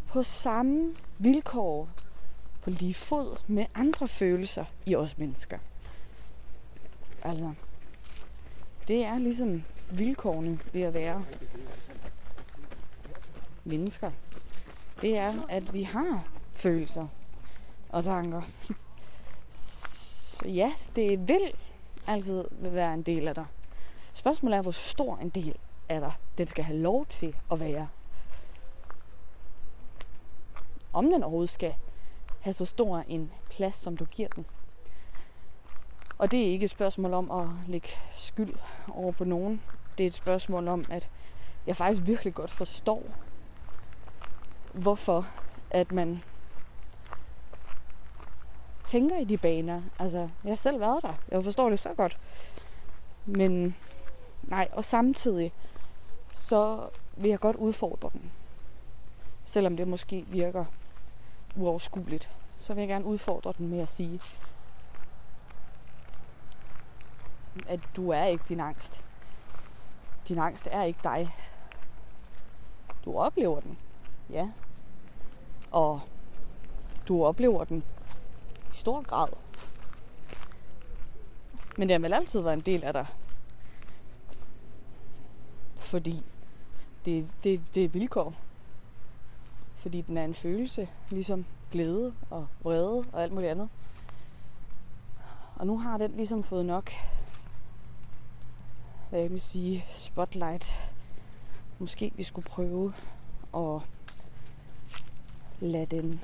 på 0.06 0.22
samme 0.22 0.94
vilkår, 1.18 1.88
på 2.62 2.70
lige 2.70 2.94
fod 2.94 3.38
med 3.46 3.64
andre 3.74 4.08
følelser 4.08 4.64
i 4.86 4.96
os 4.96 5.18
mennesker. 5.18 5.58
Altså, 7.22 7.52
det 8.88 9.04
er 9.04 9.18
ligesom 9.18 9.64
vilkårene 9.90 10.58
ved 10.72 10.82
at 10.82 10.94
være 10.94 11.24
mennesker. 13.64 14.10
Det 15.00 15.18
er, 15.18 15.32
at 15.48 15.72
vi 15.72 15.82
har 15.82 16.28
følelser 16.54 17.06
og 17.88 18.04
tanker. 18.04 18.42
Så 19.48 20.48
ja, 20.48 20.72
det 20.96 21.28
vil 21.28 21.52
altid 22.06 22.44
være 22.50 22.94
en 22.94 23.02
del 23.02 23.28
af 23.28 23.34
dig. 23.34 23.46
Spørgsmålet 24.12 24.56
er, 24.56 24.62
hvor 24.62 24.70
stor 24.70 25.16
en 25.16 25.28
del 25.28 25.54
af 25.88 26.00
dig 26.00 26.12
den 26.38 26.46
skal 26.46 26.64
have 26.64 26.78
lov 26.78 27.06
til 27.06 27.36
at 27.52 27.60
være. 27.60 27.88
Om 30.92 31.10
den 31.10 31.22
overhovedet 31.22 31.50
skal 31.50 31.74
have 32.40 32.52
så 32.52 32.64
stor 32.64 33.04
en 33.08 33.32
plads, 33.50 33.74
som 33.74 33.96
du 33.96 34.04
giver 34.04 34.28
den. 34.28 34.46
Og 36.18 36.30
det 36.30 36.40
er 36.40 36.50
ikke 36.50 36.64
et 36.64 36.70
spørgsmål 36.70 37.12
om 37.14 37.30
at 37.30 37.68
lægge 37.68 37.88
skyld 38.14 38.54
over 38.94 39.12
på 39.12 39.24
nogen. 39.24 39.62
Det 39.98 40.04
er 40.04 40.08
et 40.08 40.14
spørgsmål 40.14 40.68
om, 40.68 40.84
at 40.90 41.08
jeg 41.66 41.76
faktisk 41.76 42.06
virkelig 42.06 42.34
godt 42.34 42.50
forstår, 42.50 43.02
hvorfor 44.72 45.26
at 45.70 45.92
man 45.92 46.22
tænker 48.84 49.18
i 49.18 49.24
de 49.24 49.38
baner. 49.38 49.82
Altså, 49.98 50.18
jeg 50.18 50.50
har 50.50 50.54
selv 50.54 50.80
været 50.80 51.02
der. 51.02 51.14
Jeg 51.30 51.44
forstår 51.44 51.70
det 51.70 51.78
så 51.78 51.94
godt. 51.96 52.16
Men 53.26 53.76
nej, 54.42 54.68
og 54.72 54.84
samtidig 54.84 55.52
så 56.32 56.88
vil 57.16 57.30
jeg 57.30 57.40
godt 57.40 57.56
udfordre 57.56 58.10
den. 58.12 58.32
Selvom 59.44 59.76
det 59.76 59.88
måske 59.88 60.24
virker 60.26 60.64
uoverskueligt, 61.56 62.30
så 62.60 62.74
vil 62.74 62.80
jeg 62.80 62.88
gerne 62.88 63.04
udfordre 63.04 63.52
den 63.58 63.68
med 63.68 63.78
at 63.78 63.88
sige, 63.88 64.20
at 67.66 67.80
du 67.96 68.10
er 68.10 68.24
ikke 68.24 68.44
din 68.48 68.60
angst. 68.60 69.04
Din 70.28 70.38
angst 70.38 70.68
er 70.70 70.82
ikke 70.82 71.00
dig. 71.04 71.36
Du 73.04 73.18
oplever 73.18 73.60
den, 73.60 73.78
ja. 74.30 74.50
Og 75.70 76.00
du 77.08 77.24
oplever 77.24 77.64
den 77.64 77.84
i 78.70 78.74
stor 78.74 79.02
grad. 79.02 79.28
Men 81.78 81.88
den 81.88 82.00
har 82.00 82.08
vel 82.08 82.12
altid 82.12 82.40
været 82.40 82.54
en 82.54 82.60
del 82.60 82.84
af 82.84 82.92
dig. 82.92 83.06
Fordi 85.76 86.22
det, 87.04 87.28
det, 87.44 87.74
det 87.74 87.84
er 87.84 87.88
vilkår. 87.88 88.34
Fordi 89.76 90.00
den 90.00 90.16
er 90.18 90.24
en 90.24 90.34
følelse, 90.34 90.88
ligesom 91.10 91.46
glæde 91.70 92.14
og 92.30 92.46
vrede 92.62 93.04
og 93.12 93.22
alt 93.22 93.32
muligt 93.32 93.50
andet. 93.50 93.68
Og 95.56 95.66
nu 95.66 95.78
har 95.78 95.98
den 95.98 96.10
ligesom 96.10 96.42
fået 96.42 96.66
nok, 96.66 96.90
hvad 99.14 99.22
jeg 99.22 99.30
vil 99.30 99.40
sige, 99.40 99.84
spotlight. 99.88 100.90
Måske 101.78 102.12
vi 102.16 102.22
skulle 102.22 102.44
prøve 102.44 102.92
at 103.56 103.82
lade 105.60 105.86
den 105.86 106.20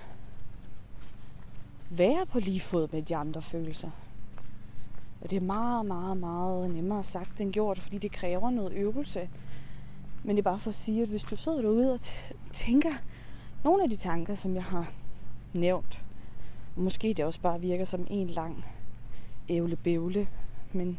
være 1.91 2.27
på 2.27 2.39
lige 2.39 2.61
fod 2.61 2.89
med 2.93 3.03
de 3.03 3.17
andre 3.17 3.43
følelser. 3.43 3.91
Og 5.21 5.31
det 5.31 5.37
er 5.37 5.41
meget, 5.41 5.87
meget, 5.87 6.17
meget 6.17 6.71
nemmere 6.71 7.03
sagt 7.03 7.41
end 7.41 7.53
gjort, 7.53 7.79
fordi 7.79 7.99
det 7.99 8.13
kræver 8.13 8.51
noget 8.51 8.73
øvelse. 8.73 9.29
Men 10.25 10.37
det 10.37 10.43
er 10.43 10.51
bare 10.51 10.59
for 10.59 10.71
at 10.71 10.75
sige, 10.75 11.03
at 11.03 11.09
hvis 11.09 11.23
du 11.23 11.37
sidder 11.37 11.63
derude 11.63 11.93
og 11.93 12.01
tænker 12.53 12.93
nogle 13.65 13.83
af 13.83 13.91
de 13.91 13.97
tanker, 13.97 14.35
som 14.35 14.55
jeg 14.55 14.65
har 14.65 14.93
nævnt, 15.53 16.03
og 16.77 16.83
måske 16.83 17.15
det 17.15 17.25
også 17.25 17.41
bare 17.41 17.61
virker 17.61 17.85
som 17.85 18.07
en 18.11 18.29
lang 18.29 18.65
ævle-bævle, 19.49 20.29
men 20.73 20.99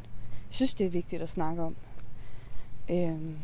jeg 0.51 0.55
synes, 0.55 0.73
det 0.73 0.85
er 0.85 0.89
vigtigt 0.89 1.21
at 1.21 1.29
snakke 1.29 1.63
om. 1.63 1.75
Øhm, 2.89 3.37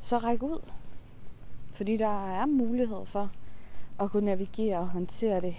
så 0.00 0.18
ræk 0.18 0.42
ud. 0.42 0.60
Fordi 1.72 1.96
der 1.96 2.40
er 2.40 2.46
mulighed 2.46 3.06
for 3.06 3.30
at 4.00 4.10
kunne 4.10 4.24
navigere 4.24 4.78
og 4.78 4.88
håndtere 4.88 5.40
det 5.40 5.56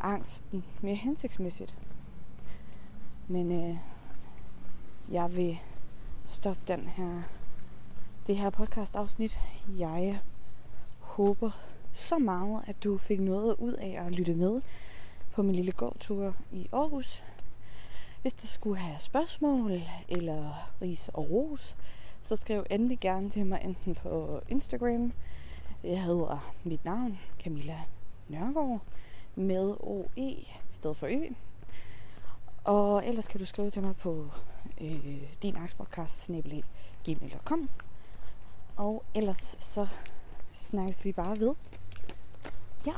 angsten 0.00 0.64
mere 0.80 0.94
hensigtsmæssigt. 0.94 1.74
Men 3.28 3.52
øh, 3.52 3.76
jeg 5.10 5.36
vil 5.36 5.58
stoppe 6.24 6.62
den 6.66 6.80
her, 6.80 7.22
det 8.26 8.36
her 8.36 8.50
podcast 8.50 8.96
afsnit. 8.96 9.38
Jeg 9.78 10.20
håber 11.00 11.50
så 11.92 12.18
meget, 12.18 12.64
at 12.66 12.84
du 12.84 12.98
fik 12.98 13.20
noget 13.20 13.56
ud 13.58 13.72
af 13.72 14.04
at 14.06 14.12
lytte 14.12 14.34
med 14.34 14.60
på 15.32 15.42
min 15.42 15.54
lille 15.54 15.72
gåtur 15.72 16.34
i 16.52 16.68
Aarhus. 16.72 17.22
Hvis 18.22 18.34
du 18.34 18.46
skulle 18.46 18.78
have 18.78 18.98
spørgsmål 18.98 19.82
eller 20.08 20.70
ris 20.82 21.10
og 21.14 21.30
ros, 21.30 21.76
så 22.22 22.36
skriv 22.36 22.64
endelig 22.70 23.00
gerne 23.00 23.30
til 23.30 23.46
mig 23.46 23.60
enten 23.64 23.94
på 23.94 24.40
Instagram. 24.48 25.12
Jeg 25.84 26.04
hedder 26.04 26.52
mit 26.64 26.84
navn, 26.84 27.18
Camilla 27.40 27.80
Nørgaard, 28.28 28.82
med 29.34 29.76
OE 29.80 30.06
i 30.16 30.48
stedet 30.70 30.96
for 30.96 31.06
Ø. 31.06 31.34
Og 32.64 33.06
ellers 33.06 33.28
kan 33.28 33.40
du 33.40 33.46
skrive 33.46 33.70
til 33.70 33.82
mig 33.82 33.96
på 33.96 34.26
øh, 34.80 35.22
din 35.42 35.56
angstpodcast 35.56 36.30
gmail.com 37.04 37.68
Og 38.76 39.04
ellers 39.14 39.56
så 39.58 39.86
snakkes 40.52 41.04
vi 41.04 41.12
bare 41.12 41.40
ved. 41.40 41.54
Ja. 42.86 42.92